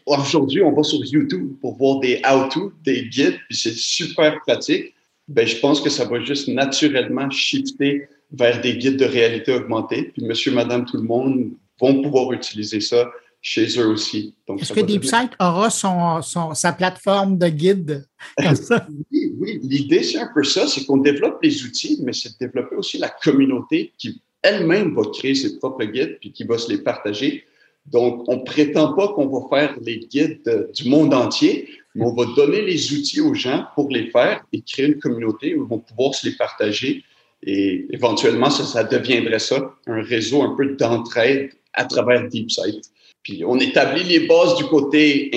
[0.06, 4.94] aujourd'hui, on va sur YouTube pour voir des how-to, des guides, puis c'est super pratique.
[5.28, 10.12] Ben, je pense que ça va juste naturellement shifter vers des guides de réalité augmentée.
[10.14, 14.34] Puis monsieur, madame, tout le monde vont pouvoir utiliser ça chez eux aussi.
[14.58, 16.20] Est-ce que DeepSight aura son,
[16.54, 18.06] sa plateforme de guide
[18.42, 18.86] comme ça?
[19.10, 19.60] oui, oui.
[19.62, 22.98] l'idée, c'est un peu ça, c'est qu'on développe les outils, mais c'est de développer aussi
[22.98, 27.44] la communauté qui elle-même va créer ses propres guides puis qui va se les partager.
[27.86, 32.26] Donc, on prétend pas qu'on va faire les guides du monde entier, mais on va
[32.36, 35.78] donner les outils aux gens pour les faire et créer une communauté où ils vont
[35.78, 37.02] pouvoir se les partager.
[37.42, 42.90] Et éventuellement, ça, deviendrait ça, un réseau un peu d'entraide à travers DeepSight.
[43.22, 45.30] Puis on établit les bases du côté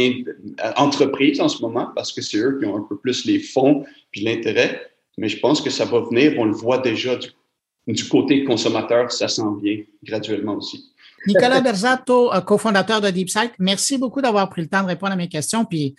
[0.77, 3.83] entreprise en ce moment parce que c'est eux qui ont un peu plus les fonds
[4.11, 4.81] puis l'intérêt.
[5.17, 7.17] Mais je pense que ça va venir, on le voit déjà
[7.87, 10.91] du, côté consommateur, ça s'en vient graduellement aussi.
[11.27, 15.15] Nicolas Berzato, euh, cofondateur de DeepSight, merci beaucoup d'avoir pris le temps de répondre à
[15.15, 15.65] mes questions.
[15.65, 15.95] Puis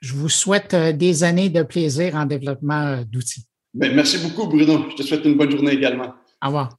[0.00, 3.46] je vous souhaite euh, des années de plaisir en développement euh, d'outils.
[3.74, 4.86] Ben, merci beaucoup, Bruno.
[4.90, 6.14] Je te souhaite une bonne journée également.
[6.42, 6.76] Au revoir.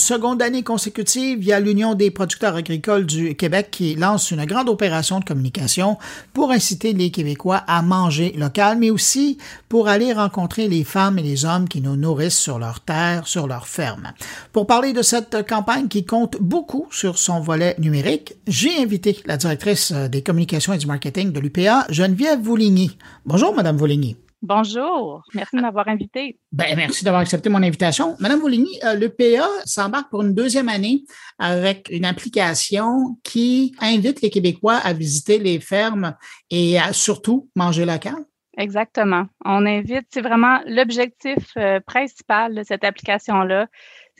[0.00, 4.44] Seconde année consécutive, il y a l'Union des producteurs agricoles du Québec qui lance une
[4.44, 5.96] grande opération de communication
[6.32, 11.22] pour inciter les Québécois à manger local, mais aussi pour aller rencontrer les femmes et
[11.22, 14.12] les hommes qui nous nourrissent sur leur terre, sur leur ferme.
[14.52, 19.36] Pour parler de cette campagne qui compte beaucoup sur son volet numérique, j'ai invité la
[19.36, 22.96] directrice des communications et du marketing de l'UPA, Geneviève Vouligny.
[23.24, 24.16] Bonjour, Madame Vouligny.
[24.42, 26.38] Bonjour, merci de m'avoir invité.
[26.50, 28.16] Ben, merci d'avoir accepté mon invitation.
[28.20, 31.04] Madame Voligny, euh, le PA s'embarque pour une deuxième année
[31.38, 36.16] avec une application qui invite les Québécois à visiter les fermes
[36.50, 38.14] et à surtout manger local.
[38.56, 39.26] Exactement.
[39.44, 43.66] On invite, c'est vraiment l'objectif euh, principal de cette application-là,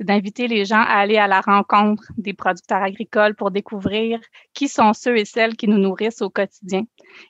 [0.01, 4.19] c'est d'inviter les gens à aller à la rencontre des producteurs agricoles pour découvrir
[4.55, 6.85] qui sont ceux et celles qui nous nourrissent au quotidien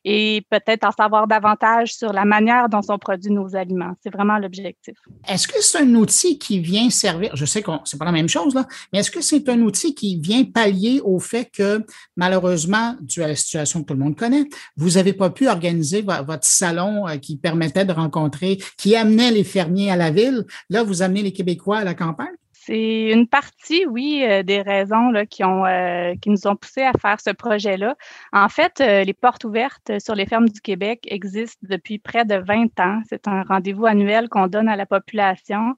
[0.05, 3.95] et peut-être en savoir davantage sur la manière dont sont produits nos aliments.
[4.05, 4.95] C'est vraiment l'objectif.
[5.27, 8.29] Est-ce que c'est un outil qui vient servir, je sais que c'est pas la même
[8.29, 11.85] chose, là, mais est-ce que c'est un outil qui vient pallier au fait que,
[12.17, 14.45] malheureusement, dû à la situation que tout le monde connaît,
[14.77, 19.45] vous n'avez pas pu organiser votre salon euh, qui permettait de rencontrer, qui amenait les
[19.45, 20.45] fermiers à la ville?
[20.69, 22.29] Là, vous amenez les Québécois à la campagne?
[22.71, 27.31] C'est une partie, oui, euh, des raisons euh, qui nous ont poussé à faire ce
[27.31, 27.97] projet-là.
[28.33, 32.37] En fait, euh, les portes ouvertes sur les fermes du Québec existent depuis près de
[32.37, 33.01] 20 ans.
[33.09, 35.75] C'est un rendez-vous annuel qu'on donne à la population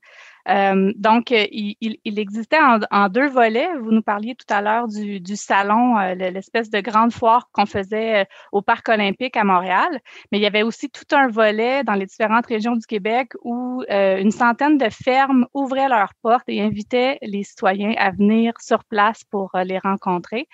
[0.48, 2.58] Euh, donc, il, il, existait
[2.90, 3.68] en, deux volets.
[3.80, 8.26] Vous nous parliez tout à l'heure du, du, salon, l'espèce de grande foire qu'on faisait
[8.50, 10.00] au Parc olympique à Montréal,
[10.30, 13.82] mais il y avait aussi tout un volet dans les différentes régions du Québec où
[13.88, 19.24] une centaine de fermes ouvraient leurs portes et invitaient les citoyens à venir sur place
[19.24, 20.48] pour les rencontrer.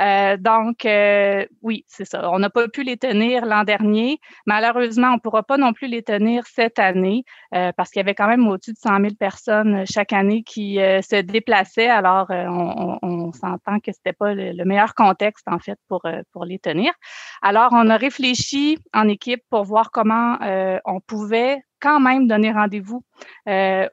[0.00, 2.30] Euh, donc, euh, oui, c'est ça.
[2.30, 4.20] On n'a pas pu les tenir l'an dernier.
[4.46, 8.04] Malheureusement, on ne pourra pas non plus les tenir cette année euh, parce qu'il y
[8.04, 11.88] avait quand même au-dessus de 100 000 personnes chaque année qui se déplaçaient.
[11.88, 16.58] Alors, on, s'entend que ce n'était pas le, meilleur contexte, en fait, pour, pour les
[16.58, 16.92] tenir.
[17.42, 20.38] Alors, on a réfléchi en équipe pour voir comment
[20.84, 23.02] on pouvait quand même donner rendez-vous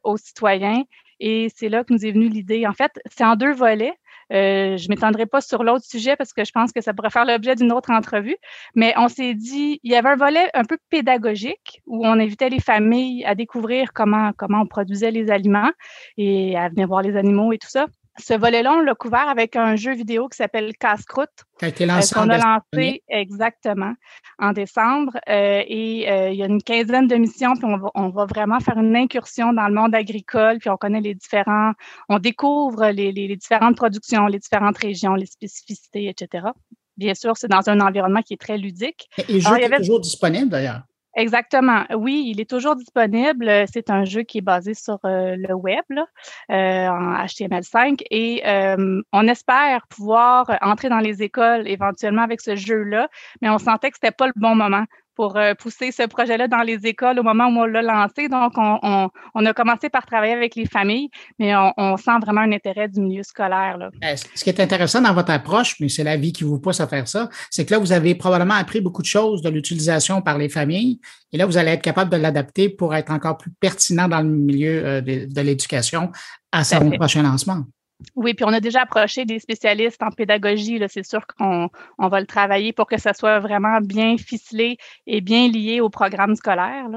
[0.04, 0.84] aux citoyens
[1.20, 2.68] et c'est là que nous est venue l'idée.
[2.68, 3.94] En fait, c'est en deux volets.
[4.34, 7.26] Euh, je m'étendrai pas sur l'autre sujet parce que je pense que ça pourrait faire
[7.26, 8.38] l'objet d'une autre entrevue.
[8.76, 12.50] Mais on s'est dit, il y avait un volet un peu pédagogique où on invitait
[12.50, 15.72] les familles à découvrir comment, comment on produisait les aliments
[16.18, 17.88] et à venir voir les animaux et tout ça.
[18.17, 21.30] Ce volet-là, on l'a couvert avec un jeu vidéo qui s'appelle Casse-croûte.
[21.60, 23.93] Qui a été lancé euh, a lancé exactement
[24.39, 25.13] en décembre.
[25.28, 28.78] Euh, et euh, il y a une quinzaine de missions, puis on va, vraiment faire
[28.78, 31.73] une incursion dans le monde agricole, puis on connaît les différents,
[32.08, 36.47] on découvre les, les différentes productions, les différentes régions, les spécificités, etc.
[36.97, 39.10] Bien sûr, c'est dans un environnement qui est très ludique.
[39.17, 40.84] Et le jeu est toujours disponible d'ailleurs.
[41.15, 41.86] Exactement.
[41.95, 43.49] Oui, il est toujours disponible.
[43.71, 49.01] C'est un jeu qui est basé sur euh, le web euh, en HTML5 et euh,
[49.13, 53.08] on espère pouvoir entrer dans les écoles éventuellement avec ce jeu-là,
[53.41, 54.84] mais on sentait que c'était pas le bon moment
[55.15, 58.28] pour euh, pousser ce projet-là dans les écoles au moment où on l'a lancé.
[58.28, 62.89] Donc, on, a commencé par travailler avec les familles, mais on, sent vraiment un intérêt
[62.89, 63.78] du milieu scolaire.
[63.78, 63.89] Là.
[64.04, 66.80] Euh, ce qui est intéressant dans votre approche, mais c'est la vie qui vous pousse
[66.80, 70.21] à faire ça, c'est que là, vous avez probablement appris beaucoup de choses de l'utilisation
[70.21, 70.99] par les familles,
[71.32, 74.30] et là, vous allez être capable de l'adapter pour être encore plus pertinent dans le
[74.30, 76.12] milieu euh, de, l'éducation
[76.51, 77.63] à son prochain lancement.
[78.16, 80.82] Oui, puis on a déjà approché des spécialistes en pédagogie.
[80.90, 84.78] C'est sûr qu'on on va le travailler pour que ça soit vraiment bien ficelé
[85.08, 86.90] et bien lié au programme scolaire.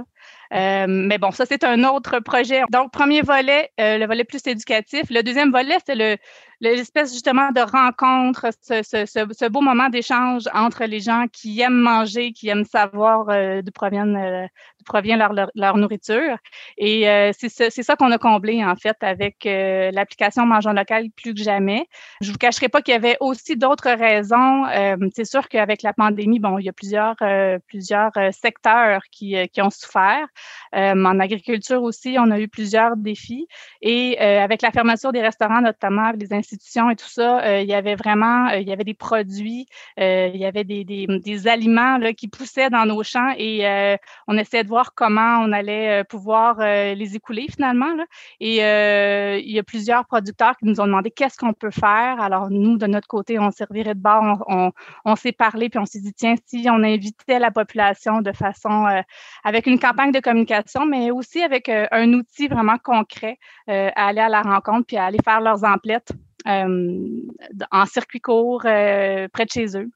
[0.55, 2.63] Euh, mais bon, ça, c'est un autre projet.
[2.71, 5.03] Donc, premier volet, euh, le volet plus éducatif.
[5.11, 6.17] Le deuxième volet, c'est le,
[6.61, 11.81] l'espèce justement de rencontre, ce, ce, ce, beau moment d'échange entre les gens qui aiment
[11.81, 14.47] manger, qui aiment savoir euh, d'où proviennent, euh,
[14.85, 16.37] provient leur, leur, nourriture.
[16.77, 21.35] Et euh, c'est ça qu'on a comblé en fait avec euh, l'application Mangeons local plus
[21.35, 21.87] que jamais.
[22.21, 24.65] Je vous cacherai pas qu'il y avait aussi d'autres raisons.
[25.15, 27.17] c'est sûr qu'avec la pandémie, bon, il y a plusieurs
[27.67, 30.27] plusieurs secteurs qui, qui ont souffert.
[30.73, 33.47] En agriculture aussi, on a eu plusieurs défis.
[33.83, 37.75] Et avec la fermeture des restaurants, notamment les institutions et tout ça, euh, il y
[37.75, 39.67] avait vraiment, euh, il y avait des produits,
[40.01, 43.97] euh, il y avait des, des, aliments là, qui poussaient dans nos champs et
[44.27, 47.95] on essayait de voir comment on allait pouvoir les écouler finalement.
[48.41, 52.21] Et il y a plusieurs producteurs qui nous ont demandé qu'est-ce qu'on peut faire.
[52.21, 56.01] Alors nous, de notre côté, on servirait de bord, on, s'est parlé puis on s'est
[56.01, 58.87] dit tiens, si on invitait la population de façon
[59.45, 64.29] avec une campagne de communication, mais aussi avec un outil vraiment concret à aller à
[64.29, 66.13] la rencontre puis à aller faire leurs emplettes
[66.47, 67.07] euh,
[67.73, 69.91] en circuit court euh, près de chez eux.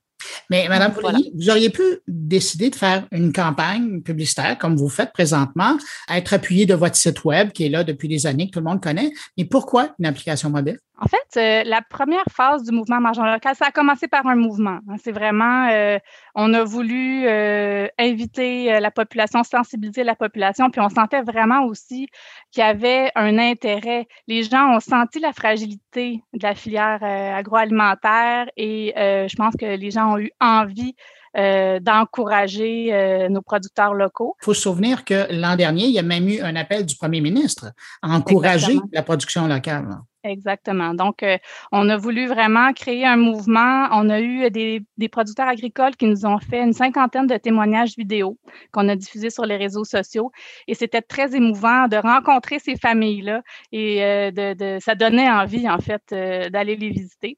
[0.50, 0.92] Mais Madame
[1.34, 5.76] vous auriez pu décider de faire une campagne publicitaire comme vous faites présentement,
[6.08, 8.66] être appuyé de votre site web qui est là depuis des années que tout le
[8.66, 9.12] monde connaît.
[9.36, 10.78] Mais pourquoi une application mobile?
[10.98, 14.36] En fait, euh, la première phase du mouvement Margent local, ça a commencé par un
[14.36, 14.78] mouvement.
[14.88, 14.96] Hein.
[15.02, 15.98] C'est vraiment, euh,
[16.34, 22.08] on a voulu euh, inviter la population, sensibiliser la population, puis on sentait vraiment aussi
[22.50, 24.06] qu'il y avait un intérêt.
[24.28, 29.90] Les gens ont senti la fragilité de la filière agroalimentaire et je pense que les
[29.90, 30.94] gens ont eu envie
[31.34, 34.36] d'encourager nos producteurs locaux.
[34.42, 36.96] Il faut se souvenir que l'an dernier, il y a même eu un appel du
[36.96, 39.86] premier ministre à encourager la production locale.
[40.24, 40.94] Exactement.
[40.94, 41.36] Donc, euh,
[41.72, 43.88] on a voulu vraiment créer un mouvement.
[43.90, 47.96] On a eu des, des, producteurs agricoles qui nous ont fait une cinquantaine de témoignages
[47.96, 48.38] vidéo
[48.70, 50.30] qu'on a diffusés sur les réseaux sociaux.
[50.68, 53.42] Et c'était très émouvant de rencontrer ces familles-là
[53.72, 57.36] et euh, de, de, ça donnait envie, en fait, euh, d'aller les visiter.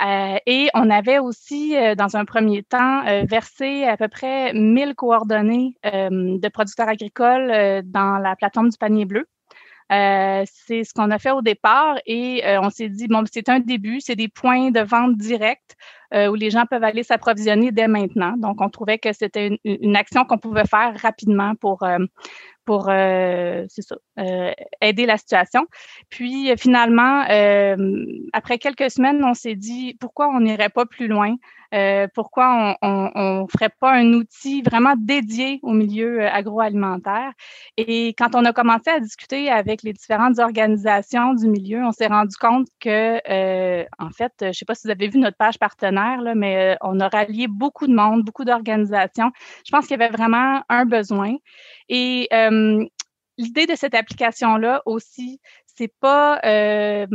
[0.00, 6.48] Et on avait aussi, dans un premier temps, versé à peu près 1000 coordonnées de
[6.48, 9.26] producteurs agricoles dans la plateforme du panier bleu.
[9.92, 13.48] Euh, c'est ce qu'on a fait au départ et euh, on s'est dit, bon, c'est
[13.50, 15.76] un début, c'est des points de vente directs
[16.14, 18.34] euh, où les gens peuvent aller s'approvisionner dès maintenant.
[18.38, 21.84] Donc, on trouvait que c'était une, action qu'on pouvait faire rapidement pour,
[22.64, 23.96] pour ça,
[24.80, 25.66] aider la situation.
[26.08, 27.24] Puis, finalement,
[28.32, 31.36] après quelques semaines, on s'est dit, pourquoi on n'irait pas plus loin?
[31.72, 37.32] Euh, pourquoi on ne ferait pas un outil vraiment dédié au milieu agroalimentaire?
[37.76, 42.06] Et quand on a commencé à discuter avec les différentes organisations du milieu, on s'est
[42.06, 43.18] rendu compte que,
[43.98, 46.76] en fait, je ne sais pas si vous avez vu notre page partenaire, là, mais
[46.82, 49.30] on a rallié beaucoup de monde, beaucoup d'organisations.
[49.64, 51.34] Je pense qu'il y avait vraiment un besoin.
[51.88, 52.28] Et
[53.38, 55.40] l'idée de cette application-là aussi,
[55.76, 57.06] c'est pas euh,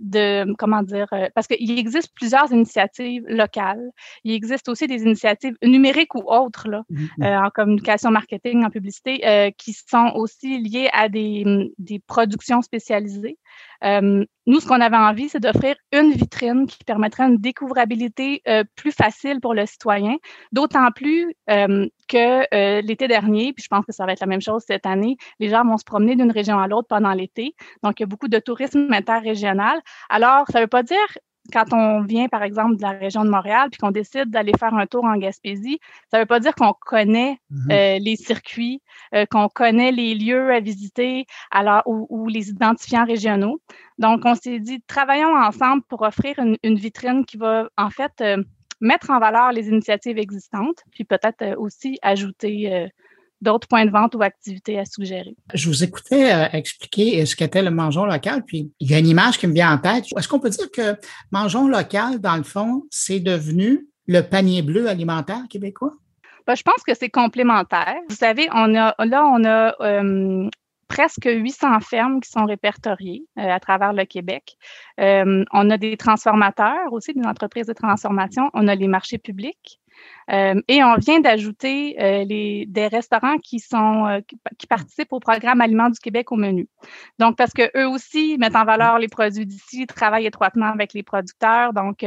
[0.00, 3.90] de comment dire euh, parce qu'il existe plusieurs initiatives locales.
[4.24, 8.70] Il existe aussi des initiatives numériques ou autres là, mmh euh, en communication, marketing, en
[8.70, 13.38] publicité, euh, qui sont aussi liées à des, des productions spécialisées.
[13.84, 18.64] Euh, nous, ce qu'on avait envie, c'est d'offrir une vitrine qui permettrait une découvrabilité euh,
[18.76, 20.16] plus facile pour le citoyen,
[20.52, 24.42] d'autant plus euh, que l'été dernier, puis je pense que ça va être la même
[24.42, 27.54] chose cette année, les gens vont se promener d'une région à l'autre pendant l'été.
[27.82, 29.80] Donc, il y a beaucoup de tourisme interrégional.
[30.08, 30.98] Alors, ça ne veut pas dire
[31.52, 34.74] quand on vient, par exemple, de la région de Montréal, puis qu'on décide d'aller faire
[34.74, 35.78] un tour en Gaspésie,
[36.10, 37.72] ça ne veut pas dire qu'on connaît mm-hmm.
[37.72, 38.82] euh, les circuits,
[39.14, 43.60] euh, qu'on connaît les lieux à visiter alors, ou, les identifiants régionaux.
[43.98, 48.42] Donc, on s'est dit, travaillons ensemble pour offrir une, vitrine qui va, en fait, euh,
[48.80, 52.88] mettre en valeur les initiatives existantes, puis peut-être aussi ajouter
[53.40, 55.36] d'autres points de vente ou activités à suggérer.
[55.52, 58.98] Je vous écoutais euh, expliquer euh, ce qu'était le mangeon local, puis il y a
[58.98, 60.06] une image qui me vient en tête.
[60.16, 60.96] Est-ce qu'on peut dire que
[61.30, 65.92] mangeon local, dans le fond, c'est devenu le panier bleu alimentaire québécois?
[66.46, 67.96] Ben, je pense que c'est complémentaire.
[68.08, 70.48] Vous savez, on a là, on a euh,
[70.88, 74.56] presque 800 fermes qui sont répertoriées à travers le Québec.
[74.98, 78.50] on a des transformateurs aussi, des entreprises de transformation.
[78.52, 79.80] On a les marchés publics.
[80.30, 84.20] Euh, et on vient d'ajouter euh, des restaurants qui sont euh,
[84.58, 86.68] qui, participent au programme Aliments du Québec au menu.
[87.18, 91.02] Donc parce que eux aussi mettent en valeur les produits d'ici, travaillent étroitement avec les
[91.02, 91.72] producteurs.
[91.72, 92.04] Donc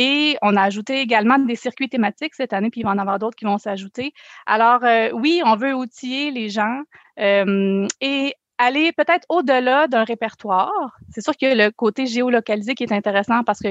[0.00, 3.18] et on a ajouté également des circuits thématiques cette année, puis il va en avoir
[3.18, 4.12] d'autres qui vont s'ajouter.
[4.46, 4.82] Alors,
[5.14, 6.82] oui, on veut outiller les gens
[7.18, 10.98] et aller peut-être au-delà d'un répertoire.
[11.10, 13.68] C'est sûr a le côté géolocalisé qui est intéressant parce que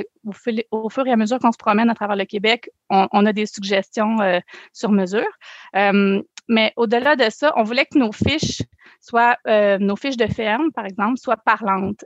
[0.71, 3.45] au, fur et à mesure qu'on se promène à travers le Québec, on, a des
[3.45, 4.39] suggestions euh,
[4.73, 5.27] sur mesure.
[5.75, 8.61] Euh, mais au-delà de ça, on voulait que nos fiches
[9.01, 12.05] soient, euh, nos fiches de ferme, par exemple, soient parlantes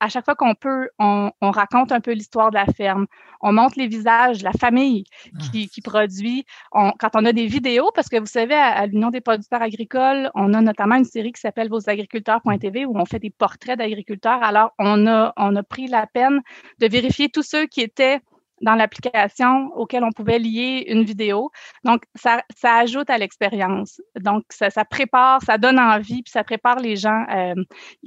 [0.00, 3.06] à chaque fois qu'on peut, on, raconte un peu l'histoire de la ferme.
[3.40, 5.04] On montre les visages, la famille
[5.50, 5.80] qui, ah.
[5.82, 6.44] produit.
[6.72, 10.54] quand on a des vidéos, parce que vous savez, à, l'Union des producteurs agricoles, on
[10.54, 14.42] a notamment une série qui s'appelle Vos agriculteurs.tv où on fait des portraits d'agriculteurs.
[14.42, 16.40] Alors, on a, on a pris la peine
[16.78, 18.20] de vérifier tous ceux qui étaient
[18.62, 21.50] dans l'application auquel on pouvait lier une vidéo.
[21.84, 24.00] Donc, ça, ça ajoute à l'expérience.
[24.20, 27.54] Donc, ça, ça, prépare, ça donne envie, puis ça prépare les gens euh,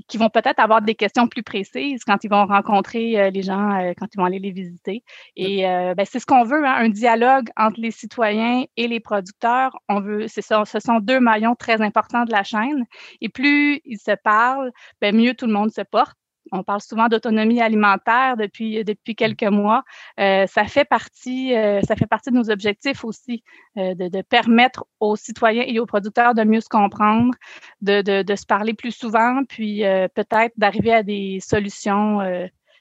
[0.08, 3.80] qui vont peut-être avoir des questions plus précises quand ils vont rencontrer euh, les gens,
[3.80, 5.04] euh, quand ils vont aller les visiter.
[5.36, 9.72] Et ben, c'est ce qu'on veut, hein, un dialogue entre les citoyens et les producteurs.
[9.90, 12.86] On veut, c'est ça, ce sont deux maillons très importants de la chaîne.
[13.22, 14.72] Et plus ils se parlent,
[15.02, 16.16] ben, mieux tout le monde se porte
[16.52, 19.84] on parle souvent d'autonomie alimentaire depuis, depuis quelques mois.
[20.20, 23.44] Euh, ça fait partie, euh, ça fait partie de nos objectifs aussi,
[23.78, 27.34] euh, de, permettre aux citoyens et aux producteurs de mieux se comprendre,
[27.82, 29.84] de, de se parler plus souvent, puis
[30.14, 32.20] peut-être d'arriver à des solutions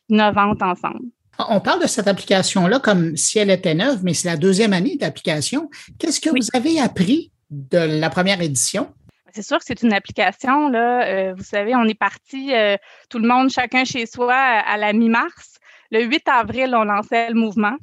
[0.09, 1.07] innovantes ensemble.
[1.49, 4.97] On parle de cette application-là comme si elle était neuve, mais c'est la deuxième année
[4.97, 5.71] d'application.
[5.99, 8.89] Qu'est-ce que vous avez appris de la première édition?
[9.33, 10.69] C'est sûr que c'est une application.
[10.69, 12.77] Là, euh, vous savez, on est parti, euh,
[13.09, 15.59] tout le monde, chacun chez soi, à la mi-mars.
[15.91, 17.77] Le 8 avril, on lançait le mouvement.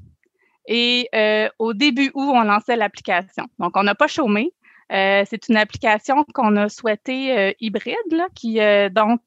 [0.68, 3.46] Et euh, au début août, on lançait l'application.
[3.60, 4.52] Donc, on n'a pas chômé.
[4.90, 8.60] c'est une application qu'on a souhaité hybride, là, qui
[8.92, 9.22] donc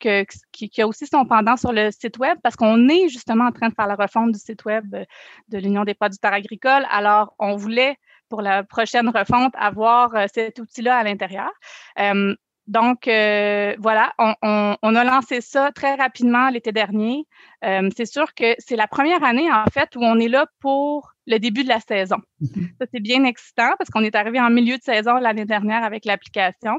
[0.53, 3.53] qui, qui, a aussi son pendant sur le site web parce qu'on est justement en
[3.53, 4.87] train de faire la refonte du site web
[5.49, 6.87] de l'Union des producteurs agricoles.
[6.91, 7.97] Alors, on voulait
[8.31, 11.51] pour la prochaine refonte avoir euh, cet outil-là à l'intérieur.
[11.99, 12.35] Euh,
[12.67, 17.27] donc, euh, voilà, on, a lancé ça très rapidement l'été dernier.
[17.63, 21.39] c'est sûr que c'est la première année, en fait, où on est là pour le
[21.39, 22.19] début de la saison.
[22.41, 22.69] Mm-hmm.
[22.79, 26.05] Ça, c'est bien excitant parce qu'on est arrivé en milieu de saison l'année dernière avec
[26.05, 26.79] l'application.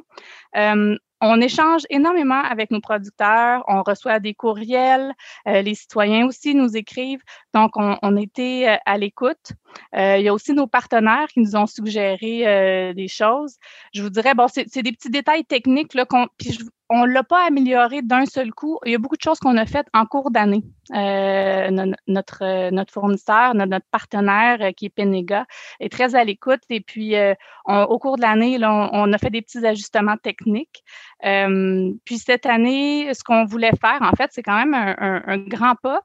[1.23, 5.13] On échange énormément avec nos producteurs, on reçoit des courriels,
[5.47, 7.21] euh, les citoyens aussi nous écrivent,
[7.53, 9.53] donc on, était euh, à l'écoute.
[9.95, 13.57] Euh, il y a aussi nos partenaires qui nous ont suggéré des choses.
[13.93, 16.05] Je vous dirais, bon, c'est des petits détails techniques là,
[16.37, 16.57] puis
[16.93, 18.77] on l'a pas amélioré d'un seul coup.
[18.85, 20.63] Il y a beaucoup de choses qu'on a faites en cours d'année.
[20.93, 21.69] Euh,
[22.05, 25.45] notre, notre fournisseur, notre, partenaire euh, qui est Penega
[25.79, 26.59] est très à l'écoute.
[26.69, 27.33] Et puis, euh,
[27.65, 30.83] au cours de l'année, on, on, a fait des petits ajustements techniques.
[31.21, 35.75] puis cette année, ce qu'on voulait faire, en fait, c'est quand même un, un, grand
[35.75, 36.01] pas.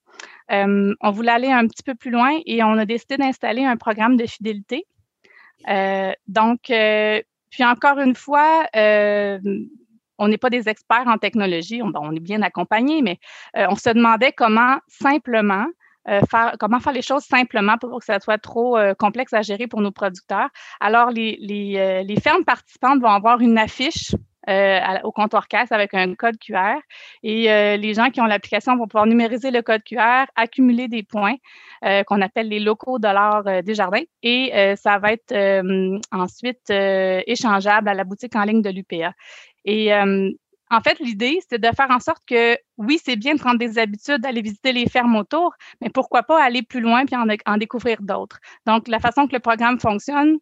[0.49, 4.17] on voulait aller un petit peu plus loin et on a décidé d'installer un programme
[4.17, 4.87] de fidélité.
[6.29, 6.61] donc,
[7.51, 8.69] puis encore une fois,
[10.19, 13.19] on n'est pas des experts en technologie, on, est bien accompagnés, mais
[13.57, 15.67] euh, on se demandait comment simplement
[16.09, 19.43] euh, faire, comment faire les choses simplement pour que ça soit trop euh, complexe à
[19.43, 20.49] gérer pour nos producteurs.
[20.81, 24.15] Alors, les, les, fermes participantes vont avoir une affiche
[25.03, 26.79] au comptoir caisse avec un code QR
[27.25, 31.35] et les gens qui ont l'application vont pouvoir numériser le code QR, accumuler des points
[31.83, 35.35] qu'on appelle les locaux dollars des jardins et ça va être
[36.13, 39.15] ensuite échangeable à la boutique en ligne de l'UPA.
[39.67, 40.31] Et euh,
[40.71, 43.79] en fait, l'idée, c'est de faire en sorte que, oui, c'est bien de prendre des
[43.79, 47.99] habitudes, d'aller visiter les fermes autour, mais pourquoi pas aller plus loin puis en, découvrir
[48.01, 48.39] d'autres.
[48.67, 50.39] Donc, la façon que le programme fonctionne,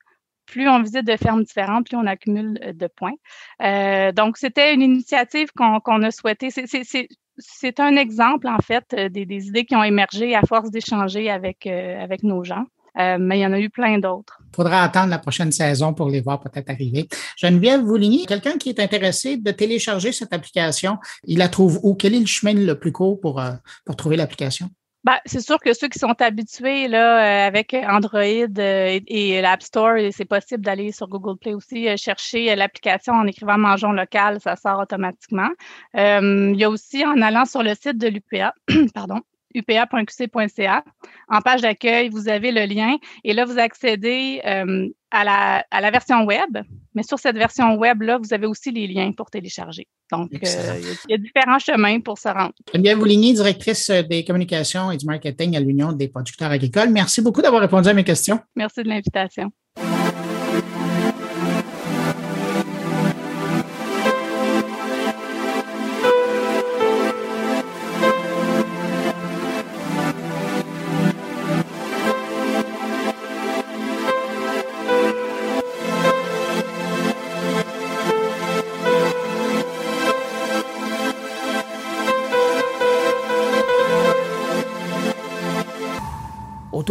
[0.47, 3.15] plus on visite de fermes différentes, plus on accumule euh, de points.
[3.63, 6.51] Euh, donc, c'était une initiative qu'on a souhaité.
[6.51, 11.67] C'est un exemple, en fait, des, des, idées qui ont émergé à force d'échanger avec,
[11.67, 12.67] avec nos gens.
[12.99, 14.41] Euh, mais il y en a eu plein d'autres.
[14.53, 17.09] Il faudra attendre la prochaine saison pour les voir peut-être arriver.
[17.37, 21.95] Geneviève Vouligny, quelqu'un qui est intéressé de télécharger cette application, il la trouve où?
[21.95, 23.53] Quel est le chemin le plus court pour, euh,
[23.85, 24.71] pour trouver l'application?
[25.03, 29.99] Ben, c'est sûr que ceux qui sont habitués là, euh, avec Android et, l'App Store,
[30.13, 34.81] c'est possible d'aller sur Google Play aussi, chercher l'application en écrivant Mangeons local, ça sort
[34.81, 35.51] automatiquement.
[35.93, 38.55] il y a aussi en allant sur le site de l'UPA,
[38.95, 39.21] pardon,
[39.55, 40.85] upa.qc.ca.
[41.29, 45.81] En page d'accueil, vous avez le lien et là, vous accédez euh, à, la, à,
[45.81, 46.59] la, version web.
[46.95, 49.87] Mais sur cette version web-là, vous avez aussi les liens pour télécharger.
[50.13, 52.53] Donc, euh, il y a différents chemins pour se rendre.
[52.73, 56.91] Geneviève Vouligny, directrice des communications et du marketing à l'Union des producteurs agricoles.
[56.91, 58.41] Merci beaucoup d'avoir répondu à mes questions.
[58.57, 59.51] Merci de l'invitation.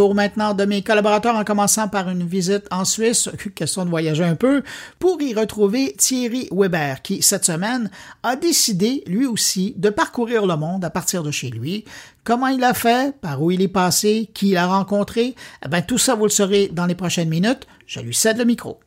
[0.04, 4.26] Autour maintenant de mes collaborateurs en commençant par une visite en Suisse, question de voyager
[4.26, 4.62] un peu,
[5.00, 7.90] pour y retrouver Thierry Weber qui, cette semaine,
[8.22, 11.86] a décidé, lui aussi, de parcourir le monde à partir de chez lui.
[12.26, 15.36] Comment il a fait, par où il est passé, qui il a rencontré,
[15.66, 17.66] eh bien, tout ça vous le saurez dans les prochaines minutes.
[17.88, 18.82] Je lui cède le micro.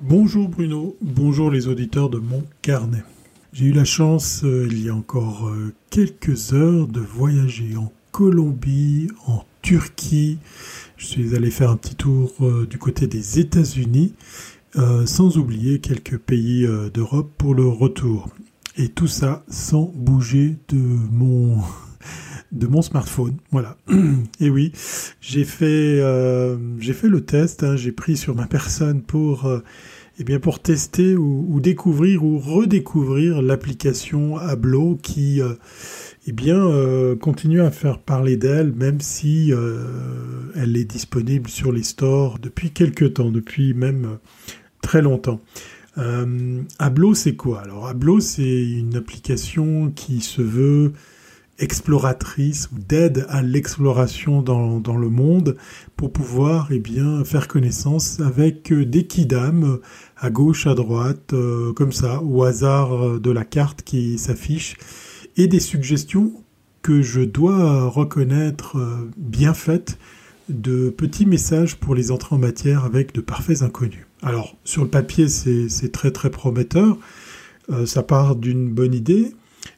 [0.00, 3.04] Bonjour Bruno, bonjour les auditeurs de mon carnet.
[3.52, 7.92] J'ai eu la chance, euh, il y a encore euh, quelques heures, de voyager en
[8.12, 10.38] Colombie, en Turquie.
[10.96, 14.14] Je suis allé faire un petit tour euh, du côté des États-Unis,
[14.76, 18.28] euh, sans oublier quelques pays euh, d'Europe pour le retour.
[18.76, 21.58] Et tout ça sans bouger de mon
[22.52, 23.36] de mon smartphone.
[23.50, 23.76] Voilà.
[24.40, 24.72] Et oui,
[25.20, 26.00] j'ai fait
[26.78, 27.64] j'ai fait le test.
[27.64, 27.76] Hein.
[27.76, 29.50] j'ai pris sur ma personne pour
[30.20, 35.40] eh bien pour tester ou, ou, découvrir ou redécouvrir l'application Ablo qui
[36.30, 41.72] eh bien, euh, continue à faire parler d'elle, même si euh, elle est disponible sur
[41.72, 44.16] les stores depuis quelques temps, depuis même euh,
[44.82, 45.40] très longtemps.
[45.96, 47.62] Euh, Ablo, c'est quoi?
[47.62, 50.92] Alors, Ablo, c'est une application qui se veut
[51.58, 55.56] exploratrice ou d'aide à l'exploration dans, dans, le monde
[55.96, 59.78] pour pouvoir eh bien, faire connaissance avec des kidam
[60.18, 61.34] à gauche, à droite,
[61.74, 64.76] comme ça, au hasard de la carte qui s'affiche
[65.38, 66.32] et des suggestions
[66.82, 69.98] que je dois reconnaître euh, bien faites
[70.48, 74.06] de petits messages pour les entrées en matière avec de parfaits inconnus.
[74.22, 76.98] Alors sur le papier c'est très très prometteur,
[77.70, 79.32] euh, ça part d'une bonne idée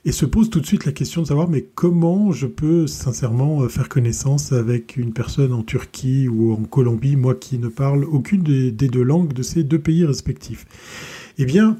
[0.05, 3.63] et se pose tout de suite la question de savoir mais comment je peux sincèrement
[3.63, 8.05] euh, faire connaissance avec une personne en Turquie ou en Colombie, moi qui ne parle
[8.05, 10.67] aucune des, deux langues de ces deux pays respectifs?
[11.39, 11.77] Eh bien,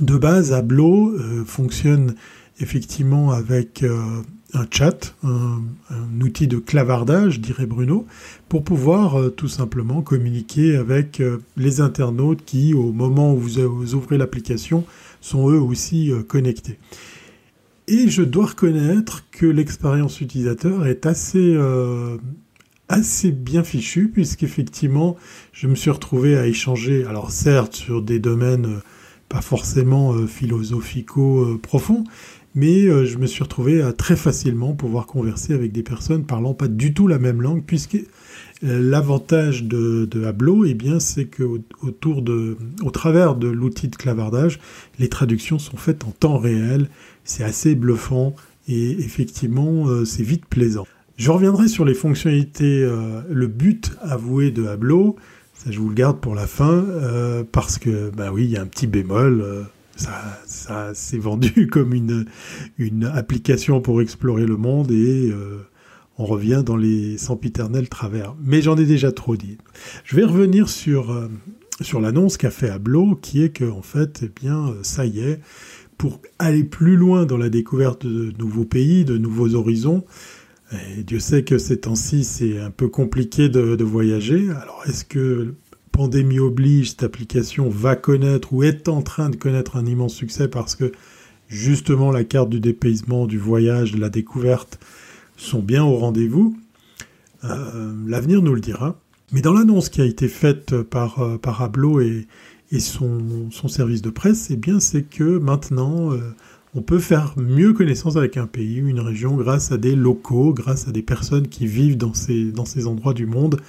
[0.00, 2.14] de base, Ablo fonctionne
[2.60, 5.60] effectivement avec euh, un chat, un,
[6.20, 8.06] outil de clavardage, dirait Bruno,
[8.48, 13.94] pour pouvoir euh, tout simplement communiquer avec euh, les internautes qui, au moment où vous,
[13.94, 14.84] ouvrez l'application,
[15.20, 16.78] sont eux aussi connectés.
[17.88, 21.58] Et je dois reconnaître que l'expérience utilisateur est assez,
[22.88, 25.16] assez bien fichue, puisqu'effectivement,
[25.52, 28.80] je me suis retrouvé à échanger, alors certes sur des domaines
[29.28, 32.04] pas forcément philosophico-profond,
[32.54, 36.68] mais je me suis retrouvé à très facilement pouvoir converser avec des personnes parlant pas
[36.68, 37.98] du tout la même langue, puisque
[38.62, 41.42] L'avantage de, de Hablo, eh bien, c'est que
[41.80, 44.60] autour de, au travers de l'outil de clavardage,
[44.98, 46.90] les traductions sont faites en temps réel.
[47.24, 48.34] C'est assez bluffant
[48.68, 50.86] et effectivement, euh, c'est vite plaisant.
[51.16, 55.16] Je reviendrai sur les fonctionnalités, euh, le but avoué de Hablo.
[55.54, 58.58] Ça, je vous le garde pour la fin euh, parce que, bah oui, il y
[58.58, 59.42] a un petit bémol.
[60.00, 65.32] Ça, s'est vendu comme une, application pour explorer le monde et
[66.20, 68.36] on revient dans les sempiternels travers.
[68.42, 69.56] Mais j'en ai déjà trop dit.
[70.04, 71.28] Je vais revenir sur, euh,
[71.98, 75.40] l'annonce qu'a fait Ablo, qui est que, en fait, eh bien, euh, ça y est,
[75.96, 80.04] pour aller plus loin dans la découverte de nouveaux pays, de nouveaux horizons,
[81.04, 84.50] Dieu sait que ces temps-ci, c'est un peu compliqué de, de voyager.
[84.50, 85.54] Alors, est-ce que
[85.92, 90.48] pandémie oblige, cette application va connaître ou est en train de connaître un immense succès
[90.48, 90.92] parce que
[91.48, 94.78] justement la carte du dépaysement, du voyage, de la découverte
[95.36, 96.56] sont bien au rendez-vous.
[97.44, 98.98] Euh, l'avenir nous le dira.
[99.32, 102.26] Mais dans l'annonce qui a été faite par, euh, Ablo et,
[102.78, 106.18] son, service de presse, eh bien, c'est que maintenant, euh,
[106.74, 110.86] on peut faire mieux connaissance avec un pays, une région, grâce à des locaux, grâce
[110.86, 113.60] à des personnes qui vivent dans ces, dans ces endroits du monde,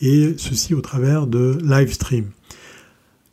[0.00, 2.26] et ceci au travers de live stream.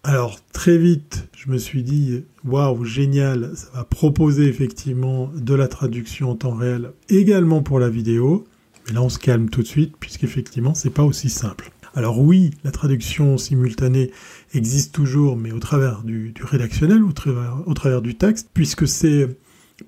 [0.03, 5.67] Alors très vite, je me suis dit waouh génial, ça va proposer effectivement de la
[5.67, 8.45] traduction en temps réel également pour la vidéo.
[8.85, 11.71] Mais là on se calme tout de suite puisqu'effectivement c'est pas aussi simple.
[11.95, 14.11] Alors oui, la traduction simultanée
[14.57, 19.37] existe toujours, mais au travers du, rédactionnel, au travers, au travers du texte, puisque c'est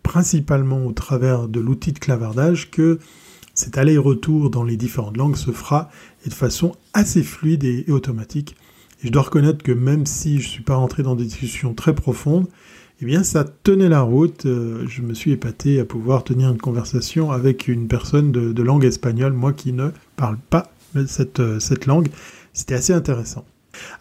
[0.03, 2.99] principalement au travers de l'outil de clavardage que
[3.53, 5.89] cet aller-retour dans les différentes langues se fera
[6.25, 8.55] de façon assez fluide et automatique
[9.03, 11.73] et je dois reconnaître que même si je ne suis pas rentré dans des discussions
[11.73, 12.47] très profondes,
[13.01, 14.45] eh bien ça tenait la route.
[14.45, 18.85] Euh, je me suis épaté à pouvoir tenir une conversation avec une personne de, langue
[18.85, 20.71] espagnole, moi qui ne parle pas
[21.07, 22.07] cette, cette langue.
[22.53, 23.45] C'était assez intéressant.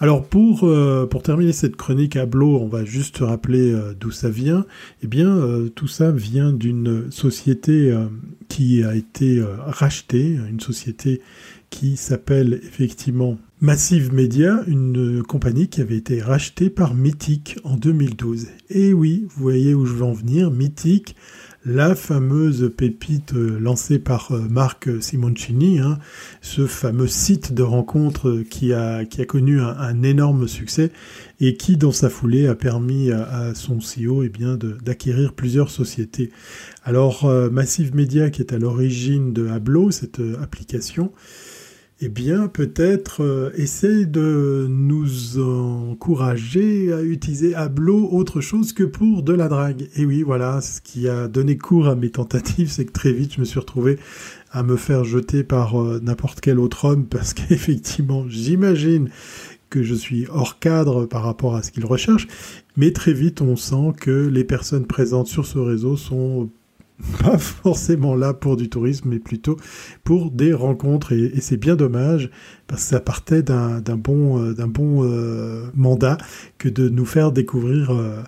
[0.00, 4.30] Alors pour, euh, pour terminer cette chronique à Blo, on va juste rappeler d'où ça
[4.30, 4.66] vient.
[5.02, 5.38] Eh bien,
[5.74, 7.94] tout ça vient d'une société
[8.48, 11.20] qui a été rachetée, une société
[11.70, 18.48] qui s'appelle effectivement Massive Media, une compagnie qui avait été rachetée par Mythic en 2012.
[18.70, 21.16] Et oui, vous voyez où je veux en venir, Mythic,
[21.66, 25.98] la fameuse pépite euh, lancée par euh, Marc Simoncini, hein,
[26.40, 30.92] ce fameux site de rencontre qui a, qui a connu un, énorme succès
[31.40, 36.30] et qui, dans sa foulée, a permis à, son CEO eh bien, d'acquérir plusieurs sociétés.
[36.84, 41.10] Alors, euh, Massive Media, qui est à l'origine de Hablo, cette application,
[42.03, 49.22] eh bien, peut-être euh, essaie de nous encourager à utiliser Hablo autre chose que pour
[49.22, 49.88] de la drague.
[49.97, 53.34] Et oui, voilà, ce qui a donné cours à mes tentatives, c'est que très vite,
[53.36, 53.99] je me suis retrouvé
[54.53, 59.09] à me faire jeter par euh, n'importe quel autre homme, parce qu'effectivement, j'imagine
[59.70, 62.28] que je suis hors cadre par rapport à ce qu'il recherche,
[62.76, 66.51] mais très vite, on sent que les personnes présentes sur ce réseau sont
[67.22, 69.57] pas forcément là pour du tourisme, mais plutôt
[70.05, 71.12] pour des rencontres.
[71.12, 72.30] Et, c'est bien dommage,
[72.66, 76.18] parce que ça partait d'un bon, euh, euh, mandat
[76.59, 78.22] que de nous faire découvrir euh,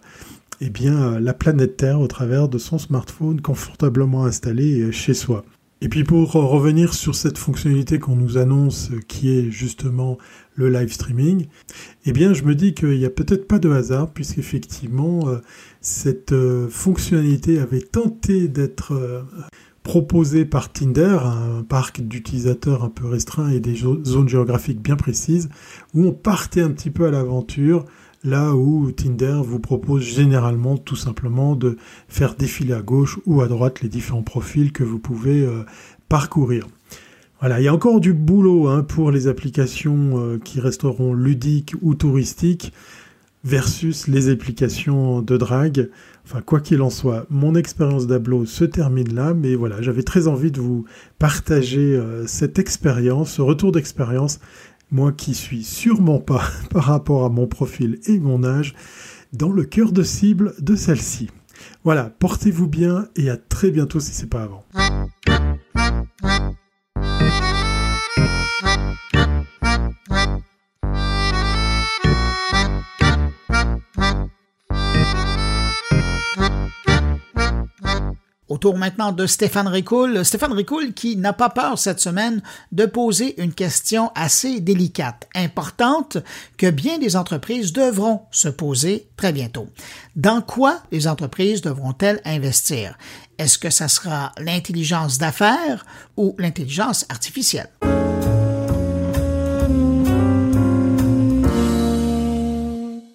[0.60, 5.44] eh bien, la planète Terre au travers de son smartphone confortablement installé chez soi.
[5.80, 10.18] Et puis pour revenir sur cette fonctionnalité qu'on nous annonce, qui est justement
[10.58, 11.46] le live streaming,
[12.04, 15.38] eh bien je me dis qu'il n'y a peut-être pas de hasard, puisqu'effectivement euh,
[15.80, 19.22] cette euh, fonctionnalité avait tenté d'être euh,
[19.84, 25.48] proposée par Tinder, un parc d'utilisateurs un peu restreint et des zones géographiques bien précises,
[25.94, 27.84] où on partait un petit peu à l'aventure,
[28.24, 31.78] là où Tinder vous propose généralement tout simplement de
[32.08, 35.48] faire défiler à gauche ou à droite les différents profils que vous pouvez
[36.08, 36.66] parcourir.
[37.40, 41.74] Voilà, il y a encore du boulot hein, pour les applications euh, qui resteront ludiques
[41.82, 42.72] ou touristiques
[43.44, 45.88] versus les applications de drague.
[46.24, 50.26] Enfin, quoi qu'il en soit, mon expérience d'Ablo se termine là, mais voilà, j'avais très
[50.26, 50.84] envie de vous
[51.20, 54.40] partager euh, cette expérience, ce retour d'expérience,
[54.90, 58.74] moi qui suis sûrement pas, par rapport à mon profil et mon âge,
[59.32, 61.30] dans le cœur de cible de celle-ci.
[61.84, 64.64] Voilà, portez-vous bien et à très bientôt si c'est pas avant.
[78.48, 80.24] Au tour maintenant de Stéphane Ricoul.
[80.24, 82.42] Stéphane Ricoul qui n'a pas peur cette semaine
[82.72, 86.16] de poser une question assez délicate, importante,
[86.56, 89.68] que bien des entreprises devront se poser très bientôt.
[90.16, 92.96] Dans quoi les entreprises devront-elles investir?
[93.38, 95.86] Est-ce que ça sera l'intelligence d'affaires
[96.16, 97.68] ou l'intelligence artificielle?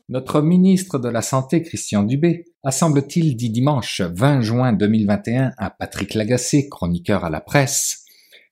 [0.07, 5.69] Notre ministre de la Santé, Christian Dubé, a semble-t-il dit dimanche 20 juin 2021 à
[5.69, 8.05] Patrick Lagacé, chroniqueur à la presse,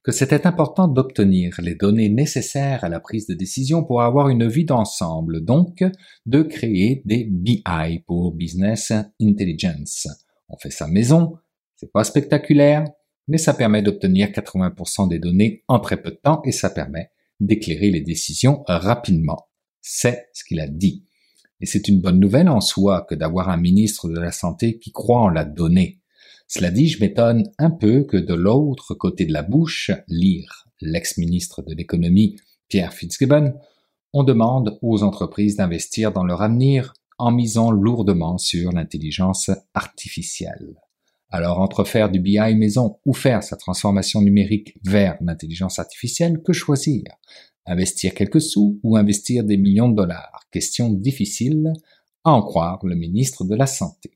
[0.03, 4.47] que c'était important d'obtenir les données nécessaires à la prise de décision pour avoir une
[4.47, 5.85] vue d'ensemble, donc
[6.25, 8.91] de créer des BI pour Business
[9.21, 10.09] Intelligence.
[10.49, 11.37] On fait sa maison,
[11.81, 12.85] c'est pas spectaculaire,
[13.27, 17.09] mais ça permet d'obtenir 80% des données en très peu de temps et ça permet
[17.39, 19.47] d'éclairer les décisions rapidement.
[19.81, 21.05] C'est ce qu'il a dit.
[21.59, 24.91] Et c'est une bonne nouvelle en soi que d'avoir un ministre de la Santé qui
[24.91, 25.99] croit en la donnée.
[26.47, 31.63] Cela dit, je m'étonne un peu que de l'autre côté de la bouche, lire l'ex-ministre
[31.63, 32.35] de l'économie,
[32.67, 33.55] Pierre Fitzgibbon,
[34.13, 40.75] on demande aux entreprises d'investir dans leur avenir en misant lourdement sur l'intelligence artificielle.
[41.33, 46.51] Alors entre faire du BI maison ou faire sa transformation numérique vers l'intelligence artificielle, que
[46.51, 47.03] choisir?
[47.65, 50.41] Investir quelques sous ou investir des millions de dollars?
[50.51, 51.71] Question difficile,
[52.25, 54.11] à en croire le ministre de la Santé.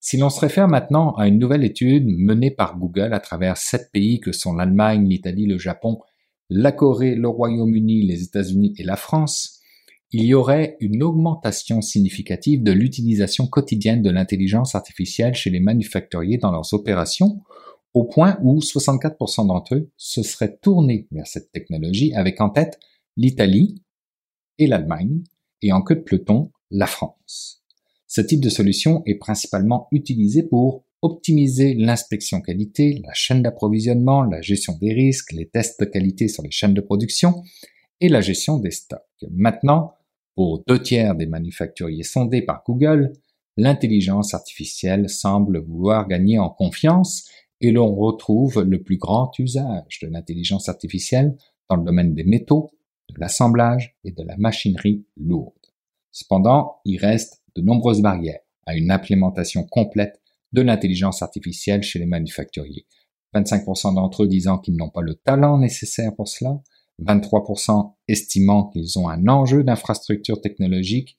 [0.00, 3.90] Si l'on se réfère maintenant à une nouvelle étude menée par Google à travers sept
[3.92, 6.00] pays que sont l'Allemagne, l'Italie, le Japon,
[6.50, 9.55] la Corée, le Royaume-Uni, les États-Unis et la France,
[10.18, 16.38] il y aurait une augmentation significative de l'utilisation quotidienne de l'intelligence artificielle chez les manufacturiers
[16.38, 17.42] dans leurs opérations,
[17.92, 22.80] au point où 64% d'entre eux se seraient tournés vers cette technologie avec en tête
[23.18, 23.82] l'Italie
[24.56, 25.22] et l'Allemagne,
[25.60, 27.62] et en queue de peloton, la France.
[28.06, 34.40] Ce type de solution est principalement utilisé pour optimiser l'inspection qualité, la chaîne d'approvisionnement, la
[34.40, 37.42] gestion des risques, les tests de qualité sur les chaînes de production
[38.00, 39.02] et la gestion des stocks.
[39.30, 39.95] Maintenant,
[40.36, 43.14] pour deux tiers des manufacturiers sondés par Google,
[43.56, 47.28] l'intelligence artificielle semble vouloir gagner en confiance
[47.62, 51.36] et l'on retrouve le plus grand usage de l'intelligence artificielle
[51.70, 52.70] dans le domaine des métaux,
[53.08, 55.54] de l'assemblage et de la machinerie lourde.
[56.12, 60.20] Cependant, il reste de nombreuses barrières à une implémentation complète
[60.52, 62.86] de l'intelligence artificielle chez les manufacturiers.
[63.34, 66.60] 25% d'entre eux disant qu'ils n'ont pas le talent nécessaire pour cela,
[67.02, 71.18] 23% estimant qu'ils ont un enjeu d'infrastructure technologique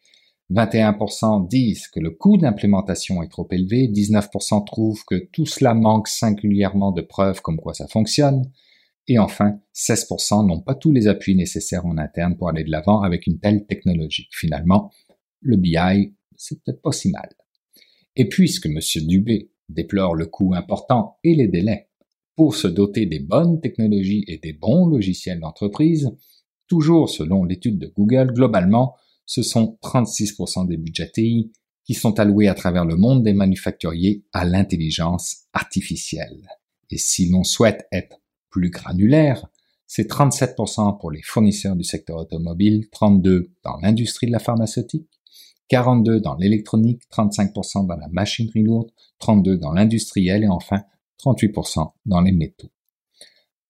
[0.52, 6.08] 21% disent que le coût d'implémentation est trop élevé, 19% trouvent que tout cela manque
[6.08, 8.50] singulièrement de preuves comme quoi ça fonctionne,
[9.08, 13.02] et enfin 16% n'ont pas tous les appuis nécessaires en interne pour aller de l'avant
[13.02, 14.30] avec une telle technologie.
[14.32, 14.92] Finalement,
[15.42, 17.30] le BI, c'est peut-être pas si mal.
[18.16, 18.80] Et puisque M.
[19.06, 21.87] Dubé déplore le coût important et les délais
[22.38, 26.12] pour se doter des bonnes technologies et des bons logiciels d'entreprise,
[26.68, 31.52] toujours selon l'étude de Google, globalement, ce sont 36% des budgets TI
[31.84, 36.48] qui sont alloués à travers le monde des manufacturiers à l'intelligence artificielle.
[36.92, 38.22] Et si l'on souhaite être
[38.52, 39.48] plus granulaire,
[39.88, 45.10] c'est 37% pour les fournisseurs du secteur automobile, 32% dans l'industrie de la pharmaceutique,
[45.72, 50.84] 42% dans l'électronique, 35% dans la machinerie lourde, 32% dans l'industriel et enfin
[51.24, 52.72] 38% dans les métaux.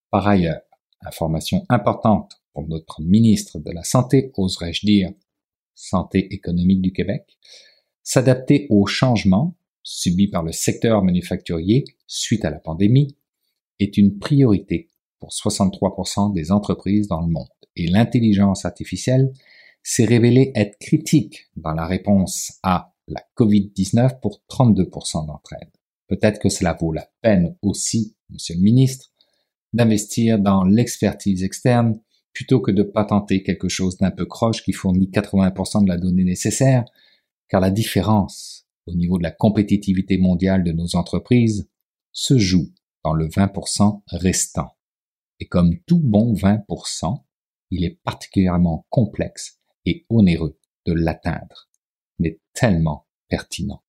[0.10, 0.62] Par ailleurs,
[1.02, 5.12] information importante pour notre ministre de la Santé, oserais-je dire,
[5.76, 7.38] santé économique du Québec,
[8.04, 13.16] s'adapter aux changements subis par le secteur manufacturier suite à la pandémie
[13.80, 14.90] est une priorité
[15.20, 17.48] pour 63% des entreprises dans le monde.
[17.76, 19.32] Et l'intelligence artificielle
[19.84, 25.77] s'est révélée être critique dans la réponse à la COVID-19 pour 32% d'entre elles.
[26.08, 29.12] Peut-être que cela vaut la peine aussi, Monsieur le ministre,
[29.74, 32.00] d'investir dans l'expertise externe
[32.34, 36.24] plutôt que de patenter quelque chose d'un peu croche qui fournit 80% de la donnée
[36.24, 36.86] nécessaire,
[37.50, 41.70] car la différence au niveau de la compétitivité mondiale de nos entreprises
[42.12, 42.72] se joue
[43.04, 44.78] dans le 20% restant.
[45.40, 47.24] Et comme tout bon 20%,
[47.72, 51.70] il est particulièrement complexe et onéreux de l'atteindre,
[52.20, 53.82] mais tellement pertinent.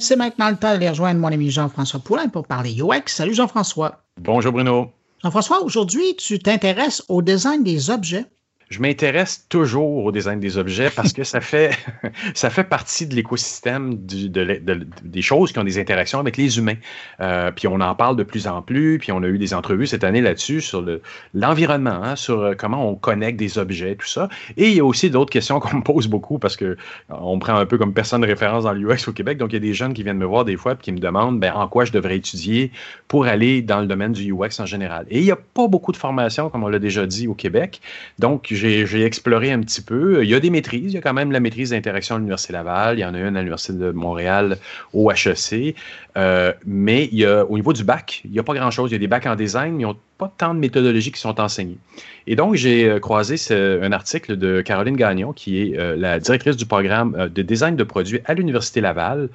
[0.00, 3.02] C'est maintenant le temps d'aller rejoindre mon ami Jean-François Poulain pour parler UX.
[3.06, 4.02] Salut Jean-François.
[4.20, 4.90] Bonjour Bruno.
[5.22, 8.26] Jean-François, aujourd'hui, tu t'intéresses au design des objets.
[8.68, 11.70] Je m'intéresse toujours au design des objets parce que ça fait,
[12.34, 16.74] ça fait partie de l'écosystème des choses qui ont des interactions avec les humains.
[17.20, 19.86] Euh, puis on en parle de plus en plus, puis on a eu des entrevues
[19.86, 20.84] cette année là-dessus sur
[21.32, 24.28] l'environnement, hein, sur euh, comment on connecte des objets, tout ça.
[24.56, 26.76] Et il y a aussi d'autres questions qu'on me pose beaucoup parce que
[27.08, 29.38] on me prend un peu comme personne de référence dans l'UX au Québec.
[29.38, 30.98] Donc il y a des jeunes qui viennent me voir des fois et qui me
[30.98, 32.72] demandent ben, en quoi je devrais étudier
[33.06, 35.06] pour aller dans le domaine du UX en général.
[35.08, 37.80] Et il n'y a pas beaucoup de formations, comme on l'a déjà dit, au Québec.
[38.18, 40.24] Donc, j'ai exploré un petit peu.
[40.24, 40.92] Il y a des maîtrises.
[40.92, 42.98] Il y a quand même la maîtrise d'interaction à l'Université Laval.
[42.98, 44.58] Il y en a une à l'Université de Montréal
[44.92, 45.76] au HEC.
[46.16, 48.90] Euh, mais il y a, au niveau du bac, il n'y a pas grand-chose.
[48.90, 51.20] Il y a des bacs en design, mais ils n'ont pas tant de méthodologies qui
[51.20, 51.78] sont enseignées.
[52.26, 56.56] Et donc, j'ai euh, croisé un article de Caroline Gagnon, qui est euh, la directrice
[56.56, 59.28] du programme de design de produits à l'Université Laval,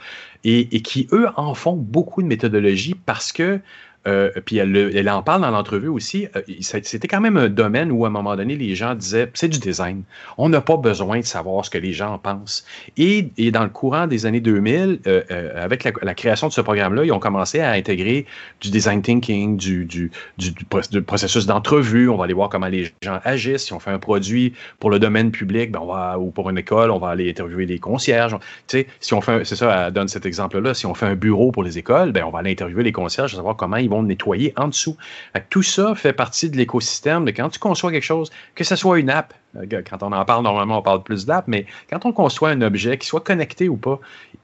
[0.43, 3.59] et, et, qui, eux, en font beaucoup de méthodologies parce que
[4.07, 6.27] euh, puis elle, en parle dans l'entrevue aussi.
[6.35, 9.47] Euh, c'était quand même un domaine où, à un moment donné, les gens disaient c'est
[9.47, 10.03] du design.
[10.37, 12.65] On n'a pas besoin de savoir ce que les gens pensent.
[12.97, 17.11] Et, dans le courant des années 2000, euh, avec la, création de ce programme-là, ils
[17.11, 18.25] ont commencé à intégrer
[18.59, 20.09] du design thinking, du,
[21.05, 22.09] processus d'entrevue.
[22.09, 23.65] On va aller voir comment les gens agissent.
[23.65, 25.81] Si on fait un produit pour le domaine public, ben
[26.17, 28.37] ou pour une école, on va aller interviewer les concierges.
[28.67, 30.73] Tu sais, si on fait, c'est ça, elle donne cet exemple-là.
[30.73, 33.35] Si on fait un bureau pour les écoles, ben on va aller interviewer les concierges,
[33.35, 34.97] savoir comment ils vont nettoyer en dessous.
[35.49, 38.99] Tout ça fait partie de l'écosystème de quand tu conçois quelque chose, que ce soit
[38.99, 42.13] une app, euh, quand on en parle, normalement, on parle plus d'app, mais quand on
[42.13, 43.99] conçoit un objet, qui soit connecté ou pas,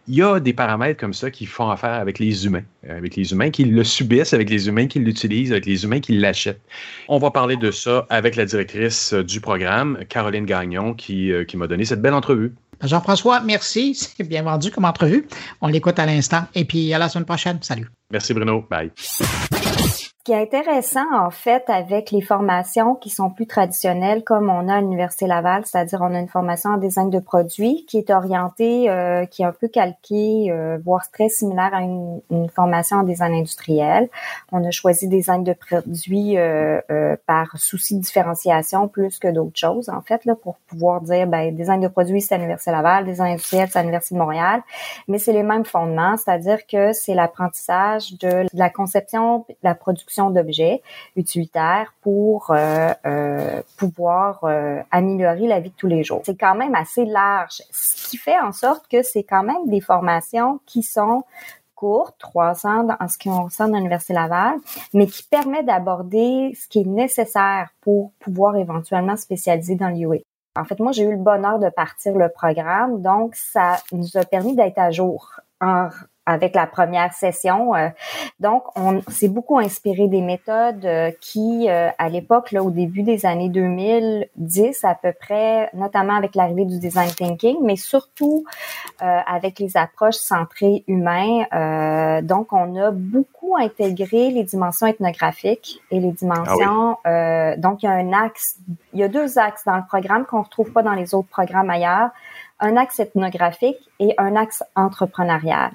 [0.08, 3.32] il y a des paramètres comme ça qui font affaire avec les humains, avec les
[3.32, 6.62] humains qui le subissent, avec les humains qui l'utilisent, avec les humains qui l'achètent.
[7.10, 11.68] On va parler de ça avec la directrice du programme, Caroline Gagnon, euh, qui m'a
[11.68, 12.54] donné cette belle entrevue.
[12.82, 13.96] Jean-François, merci.
[14.18, 15.28] C'est bien vendu comme entrevue.
[15.62, 16.44] On l'écoute à l'instant.
[16.56, 17.60] Et puis à la semaine prochaine.
[17.62, 17.90] Salut.
[18.12, 18.66] Merci Bruno.
[18.70, 18.92] Bye
[20.28, 24.76] qui est intéressant, en fait, avec les formations qui sont plus traditionnelles, comme on a
[24.76, 28.90] à l'Université Laval, c'est-à-dire on a une formation en design de produits qui est orientée,
[28.90, 32.20] euh, qui est un peu calquée, euh, voire très similaire à une,
[32.54, 34.10] formation en design industriel.
[34.52, 36.82] On a choisi design de produits euh,
[37.26, 41.56] par souci de différenciation plus que d'autres choses, en fait, là, pour pouvoir dire, ben,
[41.56, 44.62] design de produits, c'est à l'Université Laval, design industriel, c'est à l'Université de Montréal,
[45.08, 50.82] mais c'est les mêmes fondements, c'est-à-dire que c'est l'apprentissage de la conception, la production d'objets
[51.16, 56.22] utilitaires pour euh, euh, pouvoir euh, améliorer la vie de tous les jours.
[56.26, 59.82] C'est quand même assez large, ce qui fait en sorte que c'est quand même des
[59.82, 61.24] formations qui sont
[61.76, 64.58] courtes, trois ans en ce qui concerne l'Université Laval,
[64.94, 70.24] mais qui permet d'aborder ce qui est nécessaire pour pouvoir éventuellement spécialiser dans l'UE.
[70.58, 74.26] En fait, moi, j'ai eu le bonheur de partir le programme, donc ça nous a
[74.26, 75.90] permis d'être à jour en
[76.28, 77.74] avec la première session.
[77.74, 77.88] Euh,
[78.40, 83.02] donc, on s'est beaucoup inspiré des méthodes euh, qui, euh, à l'époque, là, au début
[83.02, 88.44] des années 2010 à peu près, notamment avec l'arrivée du design thinking, mais surtout
[89.00, 91.46] avec les approches centrées humains.
[92.24, 96.98] donc, on a beaucoup intégré les dimensions ethnographiques et les dimensions.
[97.06, 98.58] Ah donc, il y a un axe,
[98.94, 101.70] il y a deux axes dans le programme qu'on retrouve pas dans les autres programmes
[101.70, 102.10] ailleurs
[102.60, 105.72] un axe ethnographique et un axe entrepreneurial.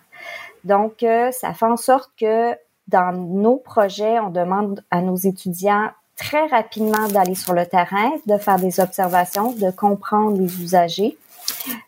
[0.64, 2.52] Donc, euh, ça fait en sorte que
[2.88, 8.36] dans nos projets, on demande à nos étudiants très rapidement d'aller sur le terrain, de
[8.36, 11.16] faire des observations, de comprendre les usagers,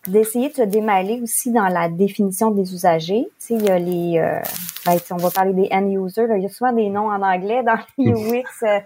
[0.06, 3.26] d'essayer de se démêler aussi dans la définition des usagers.
[3.40, 4.40] Tu sais, il y a les, euh,
[4.86, 7.62] ben, on va parler des end users, il y a souvent des noms en anglais
[7.62, 8.78] dans les UX, euh,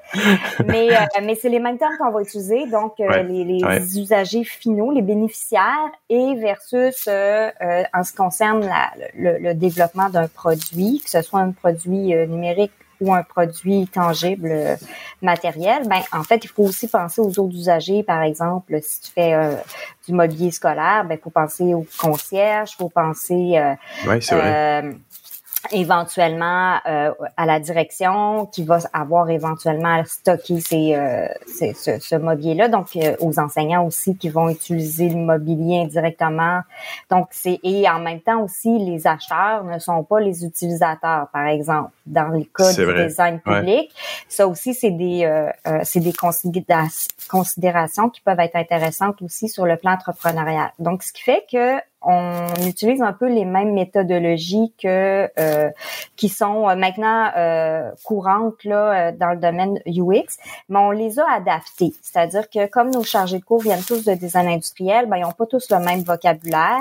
[0.67, 4.91] mais euh, mais c'est les mêmes termes qu'on va utiliser, donc les, les usagers finaux,
[4.93, 11.11] les bénéficiaires, et versus en ce qui concerne la, le, le, développement d'un produit, que
[11.11, 14.77] ce soit un produit numérique ou un produit tangible euh,
[15.23, 18.03] matériel, ben en fait, il faut aussi penser aux autres usagers.
[18.03, 19.55] Par exemple, si tu fais euh,
[20.07, 23.75] du mobilier scolaire, ben il faut penser aux concierges, il faut penser euh,
[24.09, 24.95] ouais, c'est vrai
[25.73, 32.15] éventuellement euh, à la direction qui va avoir éventuellement à stocker ces, euh, ce, ce
[32.15, 36.61] mobilier-là, donc euh, aux enseignants aussi qui vont utiliser le mobilier indirectement.
[37.11, 41.47] Donc c'est et en même temps aussi les acheteurs ne sont pas les utilisateurs, par
[41.47, 43.93] exemple dans le cas du design public.
[44.29, 45.29] Ça aussi c'est des
[45.83, 46.13] c'est des
[47.29, 50.71] considérations qui peuvent être intéressantes aussi sur le plan entrepreneurial.
[50.79, 55.71] Donc ce qui fait que on utilise un peu les mêmes méthodologies que euh,
[56.17, 60.39] qui sont euh, maintenant euh, courantes là dans le domaine UX,
[60.69, 61.93] mais on les a adaptées.
[62.01, 65.33] C'est-à-dire que comme nos chargés de cours viennent tous de design industriel, ben ils ont
[65.33, 66.81] pas tous le même vocabulaire.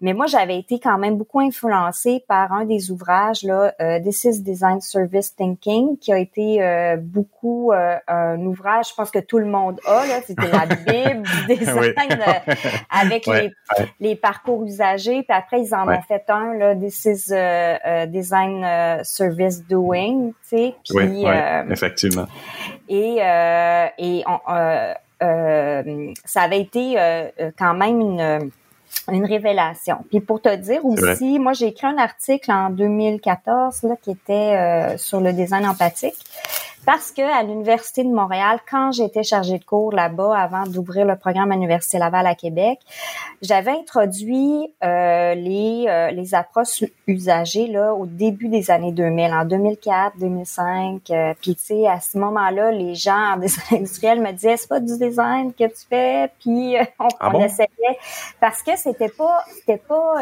[0.00, 4.42] Mais moi, j'avais été quand même beaucoup influencée par un des ouvrages là, This is
[4.42, 9.80] Design Service Thinking, qui a été beaucoup un ouvrage, je pense que tout le monde
[9.86, 12.18] a là, c'était la bible du design
[12.90, 13.52] avec les,
[14.00, 18.06] les parcours usagers, puis après ils en ont fait un là, this is uh, uh,
[18.06, 22.26] design uh, service doing, tu sais, puis euh, effectivement.
[22.88, 26.96] Et euh, et euh, ça avait été
[27.58, 28.50] quand même une
[29.10, 30.04] une révélation.
[30.10, 34.96] Puis pour te dire aussi, moi j'ai écrit un article en 2014 là, qui était
[34.96, 36.16] sur le design empathique
[36.84, 41.16] parce que à l'université de Montréal, quand j'étais chargée de cours là-bas avant d'ouvrir le
[41.16, 42.78] programme à l'université Laval à Québec,
[43.42, 49.44] j'avais introduit euh, les euh, les approches usagées là au début des années 2000, en
[49.44, 51.10] 2004, 2005.
[51.10, 54.68] Euh, puis tu sais à ce moment-là, les gens en design industriel me disaient c'est
[54.68, 57.68] pas du design que tu fais, puis on, ah essayait
[58.40, 60.14] parce que c'était pas c'était pas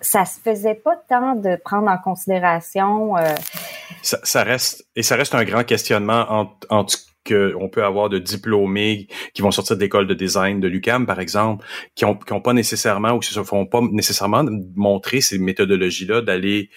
[0.00, 3.16] ça se faisait pas tant de prendre en considération.
[3.16, 3.34] Euh,
[4.06, 6.96] ça, reste et ça reste un grand questionnement entre, entre
[7.26, 11.66] qu'on peut avoir de diplômés qui vont sortir d'école de design de l'UCAM, par exemple,
[11.94, 14.44] qui ont, qui ont pas nécessairement ou qui se font pas nécessairement
[14.74, 16.70] montrer ces méthodologies-là d'aller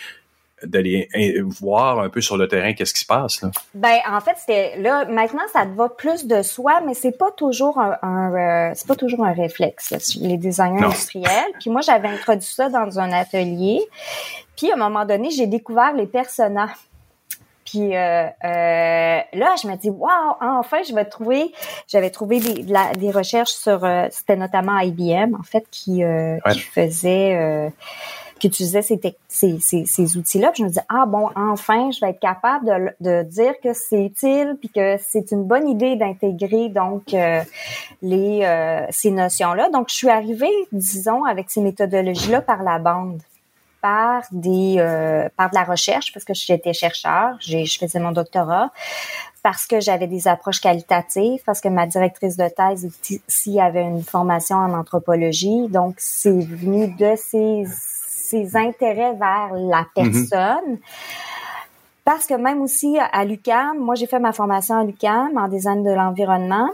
[0.64, 1.08] d'aller
[1.42, 3.50] voir un peu sur le terrain qu'est-ce qui se passe là.
[3.76, 7.32] Ben en fait c'est là maintenant ça te va plus de soi mais c'est pas
[7.32, 11.54] toujours un, euh, c'est pas toujours un réflexe les designers industriels.
[11.62, 13.80] Puis moi j'avais introduit ça dans un atelier.
[14.58, 16.72] Puis à un moment donné j'ai découvert les personnages.
[17.70, 21.52] Puis euh, euh, là, je me dis, waouh, enfin, je vais trouver.
[21.88, 22.66] J'avais trouvé des,
[22.98, 26.02] des recherches sur, c'était notamment IBM en fait qui,
[26.52, 27.72] qui faisait
[28.40, 30.52] qui utilisait ces, ces, ces, ces outils-là.
[30.58, 34.04] je me dis ah bon, enfin, je vais être capable de, de dire que c'est
[34.04, 37.42] utile, puis que c'est une bonne idée d'intégrer donc euh,
[38.02, 39.70] les euh, ces notions-là.
[39.70, 43.22] Donc, je suis arrivée, disons, avec ces méthodologies-là par la bande
[43.82, 48.72] par des euh, par de la recherche parce que j'étais chercheur, je faisais mon doctorat,
[49.44, 52.90] parce que j'avais des approches qualitatives, parce que ma directrice de thèse
[53.28, 57.66] ici avait une formation en anthropologie, donc c'est venu de ces
[58.30, 59.88] ses intérêts vers la mhm.
[59.96, 60.78] personne.
[62.06, 65.84] Parce que même aussi à l'UCAM, moi j'ai fait ma formation à l'UCAM en design
[65.84, 66.70] de l'environnement.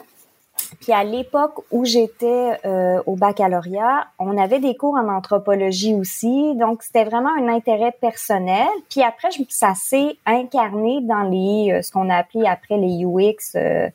[0.80, 6.56] Puis à l'époque où j'étais euh, au baccalauréat, on avait des cours en anthropologie aussi,
[6.56, 8.68] donc c'était vraiment un intérêt personnel.
[8.90, 13.06] Puis après, je, ça s'est incarné dans les euh, ce qu'on a appelé après les
[13.06, 13.90] UX euh,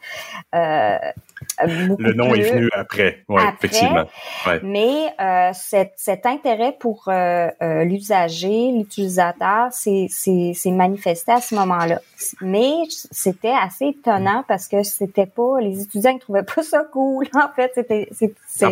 [1.67, 4.05] le nom est venu après, oui, effectivement.
[4.63, 10.09] Mais euh, cet, cet, intérêt pour euh, euh, l'usager, l'utilisateur, c'est
[10.67, 12.01] manifesté à ce moment-là.
[12.41, 17.27] Mais c'était assez étonnant parce que c'était pas, les étudiants ne trouvaient pas ça cool.
[17.41, 18.09] En fait, c'était
[18.63, 18.69] ah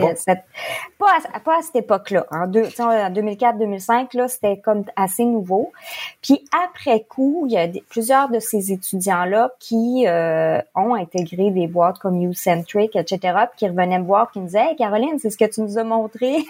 [0.98, 2.26] pas, à, pas à cette époque-là.
[2.30, 5.72] En, en 2004-2005, là, c'était comme assez nouveau.
[6.22, 10.04] Puis après coup, il y a plusieurs de ces étudiants-là qui
[10.74, 12.18] ont intégré des boîtes comme
[12.59, 13.18] YouCentric etc.,
[13.50, 15.78] puis qui revenaient me voir, qui me disaient Hey Caroline, c'est ce que tu nous
[15.78, 16.44] as montré.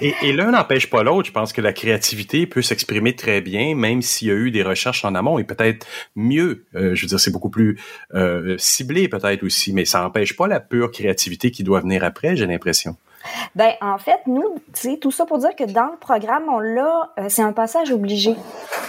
[0.00, 1.26] et, l'un n'empêche pas l'autre.
[1.26, 4.62] Je pense que la créativité peut s'exprimer très bien, même s'il y a eu des
[4.62, 6.64] recherches en amont, et peut-être mieux.
[6.74, 7.78] Euh, je veux dire, c'est beaucoup plus
[8.14, 12.36] euh, ciblé peut-être aussi, mais ça n'empêche pas la pure créativité qui doit venir après,
[12.36, 12.96] j'ai l'impression.
[13.54, 17.10] Ben en fait, nous, tu tout ça pour dire que dans le programme, on l'a,
[17.18, 18.36] euh, c'est un passage obligé.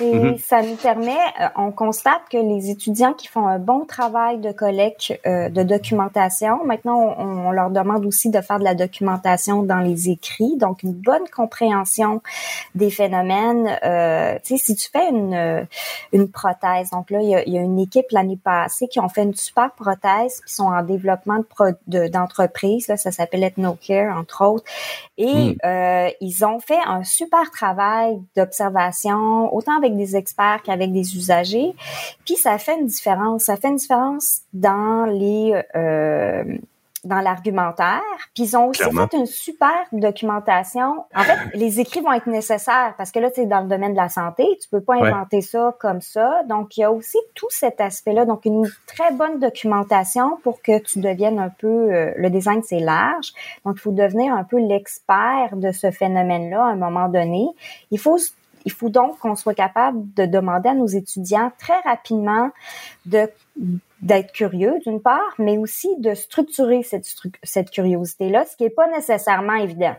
[0.01, 0.39] Et mm-hmm.
[0.39, 4.51] ça nous permet, euh, on constate que les étudiants qui font un bon travail de
[4.51, 9.79] collecte euh, de documentation, maintenant on, leur demande aussi de faire de la documentation dans
[9.79, 12.21] les écrits, donc une bonne compréhension
[12.75, 13.65] des phénomènes.
[14.43, 15.65] tu sais, si tu fais une
[16.11, 19.09] une prothèse, donc là il y a, y a une équipe l'année passée qui ont
[19.09, 21.43] fait une super prothèse, qui sont en développement
[21.87, 24.63] de d'entreprise, là ça s'appelle EthnoCare entre autres.
[25.17, 25.55] Et hmm.
[25.65, 31.73] euh, ils ont fait un super travail d'observation, autant avec des experts qu'avec des usagers.
[32.25, 33.43] Puis ça fait une différence.
[33.43, 36.43] Ça fait une différence dans les euh,
[37.07, 38.01] dans l'argumentaire.
[38.33, 41.05] Puis ils ont aussi fait une super documentation.
[41.15, 43.93] En fait, les écrits vont être nécessaires parce que là, tu es dans le domaine
[43.93, 46.43] de la santé, tu peux pas inventer ça comme ça.
[46.47, 48.25] Donc, il y a aussi tout cet aspect-là.
[48.25, 51.67] Donc, une très bonne documentation pour que tu deviennes un peu...
[51.67, 53.33] Euh, le design, c'est large.
[53.65, 57.47] Donc, il faut devenir un peu l'expert de ce phénomène-là à un moment donné.
[57.91, 58.17] Il faut
[58.65, 62.51] il faut donc qu'on soit capable de demander à nos étudiants très rapidement
[63.05, 63.29] de
[64.01, 67.05] d'être curieux d'une part, mais aussi de structurer cette,
[67.43, 69.95] cette curiosité-là, ce qui n'est pas nécessairement évident.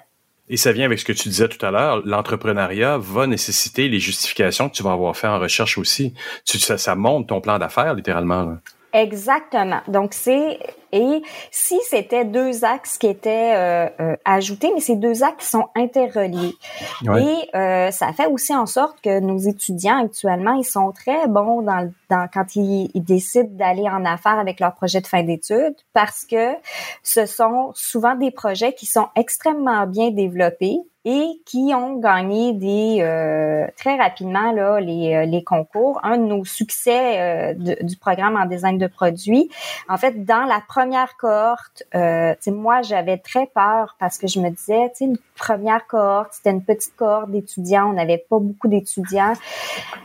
[0.50, 3.98] Et ça vient avec ce que tu disais tout à l'heure, l'entrepreneuriat va nécessiter les
[3.98, 6.14] justifications que tu vas avoir fait en recherche aussi.
[6.46, 8.56] Tu, ça, ça monte ton plan d'affaires littéralement.
[8.94, 9.82] Exactement.
[9.88, 10.58] Donc c'est
[10.92, 15.68] et si c'était deux axes qui étaient euh, euh, ajoutés, mais ces deux axes sont
[15.76, 16.54] interreliés.
[17.02, 21.62] Et euh, ça fait aussi en sorte que nos étudiants actuellement, ils sont très bons
[21.62, 25.76] dans, dans quand ils, ils décident d'aller en affaires avec leur projet de fin d'études
[25.92, 26.54] parce que
[27.02, 30.78] ce sont souvent des projets qui sont extrêmement bien développés
[31.10, 36.00] et qui ont gagné des euh, très rapidement là les, euh, les concours.
[36.02, 39.48] Un de nos succès euh, du programme en design de produits,
[39.88, 44.50] en fait, dans la première cohorte, euh, moi j'avais très peur parce que je me
[44.50, 49.32] disais, tu une première cohorte, c'était une petite cohorte d'étudiants, on n'avait pas beaucoup d'étudiants.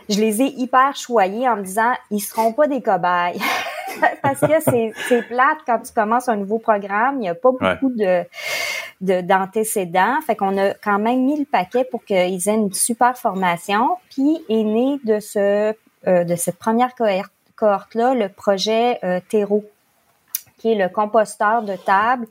[0.07, 3.37] Je les ai hyper choyés en me disant, ils seront pas des cobayes.
[4.21, 4.59] parce que
[5.07, 8.23] c'est plate quand tu commences un nouveau programme, il n'y a pas beaucoup de
[9.01, 10.21] d'antécédents.
[10.25, 13.97] fait qu'on a quand même mis le paquet pour qu'ils aient une super formation.
[14.09, 15.73] Puis est né de ce
[16.07, 19.65] euh, de cette première cohorte là le projet euh, Terreau
[20.57, 22.27] qui est le composteur de table.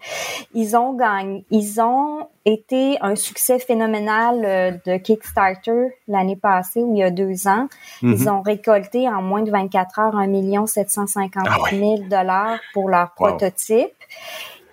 [0.55, 6.95] Ils ont gagné, ils ont été un succès phénoménal euh, de Kickstarter l'année passée ou
[6.95, 7.69] il y a deux ans.
[8.03, 8.29] Ils mhm.
[8.29, 13.93] ont récolté en moins de 24 heures 1 750 000 dollars pour leur prototype.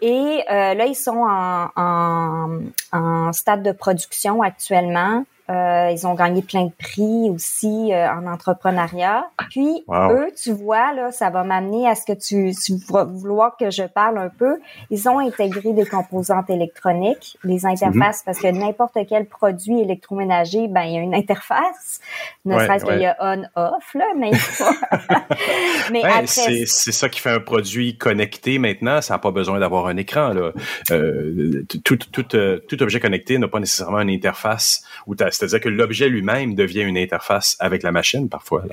[0.02, 2.60] Et euh, là, ils sont en, en,
[2.94, 5.26] en, stade de production actuellement.
[5.50, 9.30] Euh, ils ont gagné plein de prix aussi euh, en entrepreneuriat.
[9.50, 13.58] Puis eux, tu vois, là, ça va m'amener à ce que tu, tu vas vouloir
[13.58, 14.60] que je parle un peu.
[14.92, 20.84] Ils ont intégré des composantes électroniques, des interfaces, parce que n'importe quel produit électroménager, ben
[20.84, 22.00] il y a une interface.
[22.46, 24.32] Ne serait-ce qu'il y a on/off, là, mais,
[25.92, 26.28] mais après...
[26.28, 29.02] c'est, ça qui fait un produit connecté maintenant.
[29.02, 30.30] Ça n'a pas besoin d'avoir un écran.
[30.30, 30.52] Là.
[30.92, 35.70] Euh, tout, tout, tout, objet connecté n'a pas nécessairement une interface où tu c'est-à-dire que
[35.70, 38.64] l'objet lui-même devient une interface avec la machine parfois.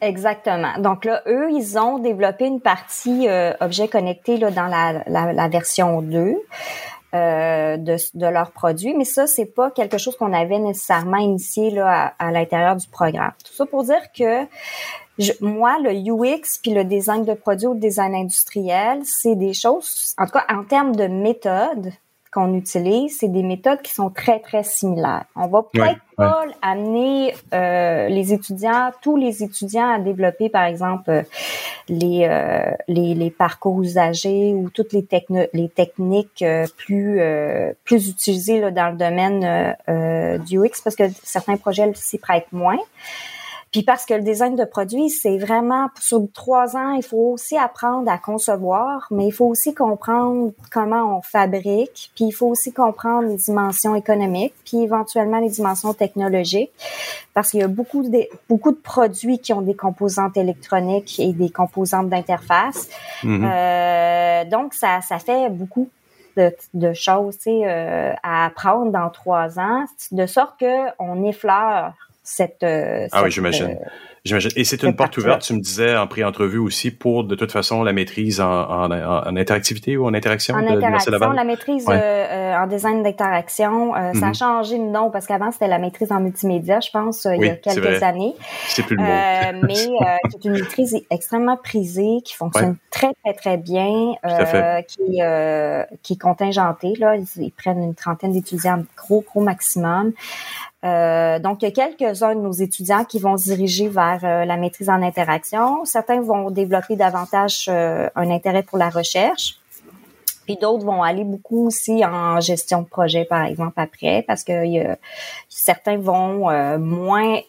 [0.00, 0.78] Exactement.
[0.78, 6.00] Donc là, eux, ils ont développé une partie euh, objet connecté là, dans la, version
[6.02, 6.36] 2.
[7.14, 11.70] Euh, de, de leurs produits, mais ça, c'est pas quelque chose qu'on avait nécessairement initié
[11.70, 13.30] là, à, l'intérieur du programme.
[13.44, 14.42] Tout ça pour dire que
[15.40, 20.16] moi, le UX puis le design de produits ou le design industriel, c'est des choses,
[20.18, 21.92] en tout cas en termes de méthode,
[22.34, 25.24] qu'on utilise, c'est des méthodes qui sont très, très similaires.
[25.36, 31.10] On va peut-être pas amener euh, les étudiants, tous les étudiants à développer, par exemple,
[31.10, 31.22] euh,
[31.88, 35.06] les, euh, les, les, parcours usagers ou toutes les,
[35.52, 36.44] les techniques
[36.76, 37.20] plus,
[37.84, 42.78] plus utilisées là, dans le domaine du UX parce que certains projets s'y prêtent moins.
[43.74, 47.58] Puis parce que le design de produit, c'est vraiment sur trois ans, il faut aussi
[47.58, 52.72] apprendre à concevoir, mais il faut aussi comprendre comment on fabrique, puis il faut aussi
[52.72, 56.70] comprendre les dimensions économiques, puis éventuellement les dimensions technologiques,
[57.34, 61.32] parce qu'il y a beaucoup de beaucoup de produits qui ont des composantes électroniques et
[61.32, 62.88] des composantes d'interface.
[63.24, 63.44] Mm-hmm.
[63.44, 65.88] euh, donc ça ça fait beaucoup
[66.36, 71.92] de, de choses euh, à apprendre dans trois ans, de sorte que on effleure
[72.24, 73.78] cette, euh, ah oui, j'imagine.
[74.24, 74.50] Euh, j'imagine.
[74.56, 77.82] Et c'est une porte ouverte, tu me disais en pré-entrevue aussi, pour de toute façon
[77.82, 80.54] la maîtrise en, en, en interactivité ou en interaction.
[80.54, 84.34] En de interaction, la maîtrise euh, en design d'interaction, ça a mhm.
[84.34, 87.56] changé de nom parce qu'avant c'était la maîtrise en multimédia, je pense, il y a
[87.56, 88.34] quelques années.
[88.66, 89.08] C'est plus le mot.
[89.66, 89.74] mais
[90.30, 94.14] c'est une maîtrise extrêmement prisée, qui fonctionne très très très bien,
[94.88, 95.20] qui,
[96.02, 96.94] qui est contingentée.
[96.98, 100.12] Là, ils, ils prennent une trentaine d'étudiants, gros gros maximum.
[100.84, 104.44] Euh, donc, il y a quelques-uns de nos étudiants qui vont se diriger vers euh,
[104.44, 105.84] la maîtrise en interaction.
[105.84, 109.58] Certains vont développer davantage euh, un intérêt pour la recherche.
[110.44, 114.52] Puis d'autres vont aller beaucoup aussi en gestion de projet, par exemple, après, parce que
[115.48, 117.40] certains vont moins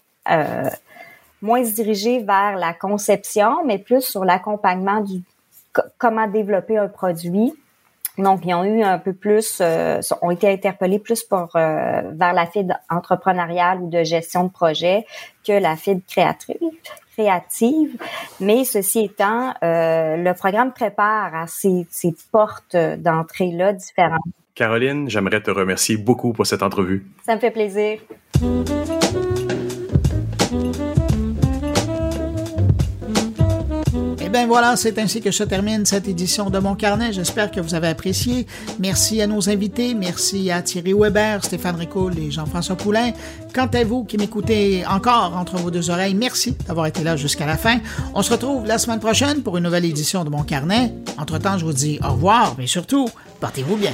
[1.42, 5.22] moins se diriger vers la conception, mais plus sur l'accompagnement du
[5.98, 7.54] comment développer un produit
[8.18, 12.34] donc, ils ont eu un peu plus, euh, ont été interpellés plus pour euh, vers
[12.34, 15.06] la fibre entrepreneuriale ou de gestion de projet
[15.46, 16.58] que la fibre créatrice
[17.14, 17.98] créative.
[18.40, 24.20] Mais ceci étant, euh, le programme prépare à ces, ces portes d'entrée-là différentes.
[24.54, 27.06] Caroline, j'aimerais te remercier beaucoup pour cette entrevue.
[27.26, 28.00] Ça me fait plaisir.
[34.36, 37.14] Ben voilà, c'est ainsi que se termine cette édition de Mon Carnet.
[37.14, 38.46] J'espère que vous avez apprécié.
[38.80, 39.94] Merci à nos invités.
[39.94, 43.14] Merci à Thierry Weber, Stéphane Ricoul et Jean-François Poulain.
[43.54, 47.46] Quant à vous qui m'écoutez encore entre vos deux oreilles, merci d'avoir été là jusqu'à
[47.46, 47.78] la fin.
[48.14, 50.94] On se retrouve la semaine prochaine pour une nouvelle édition de Mon Carnet.
[51.18, 53.08] Entre-temps, je vous dis au revoir, mais surtout,
[53.40, 53.94] portez-vous bien.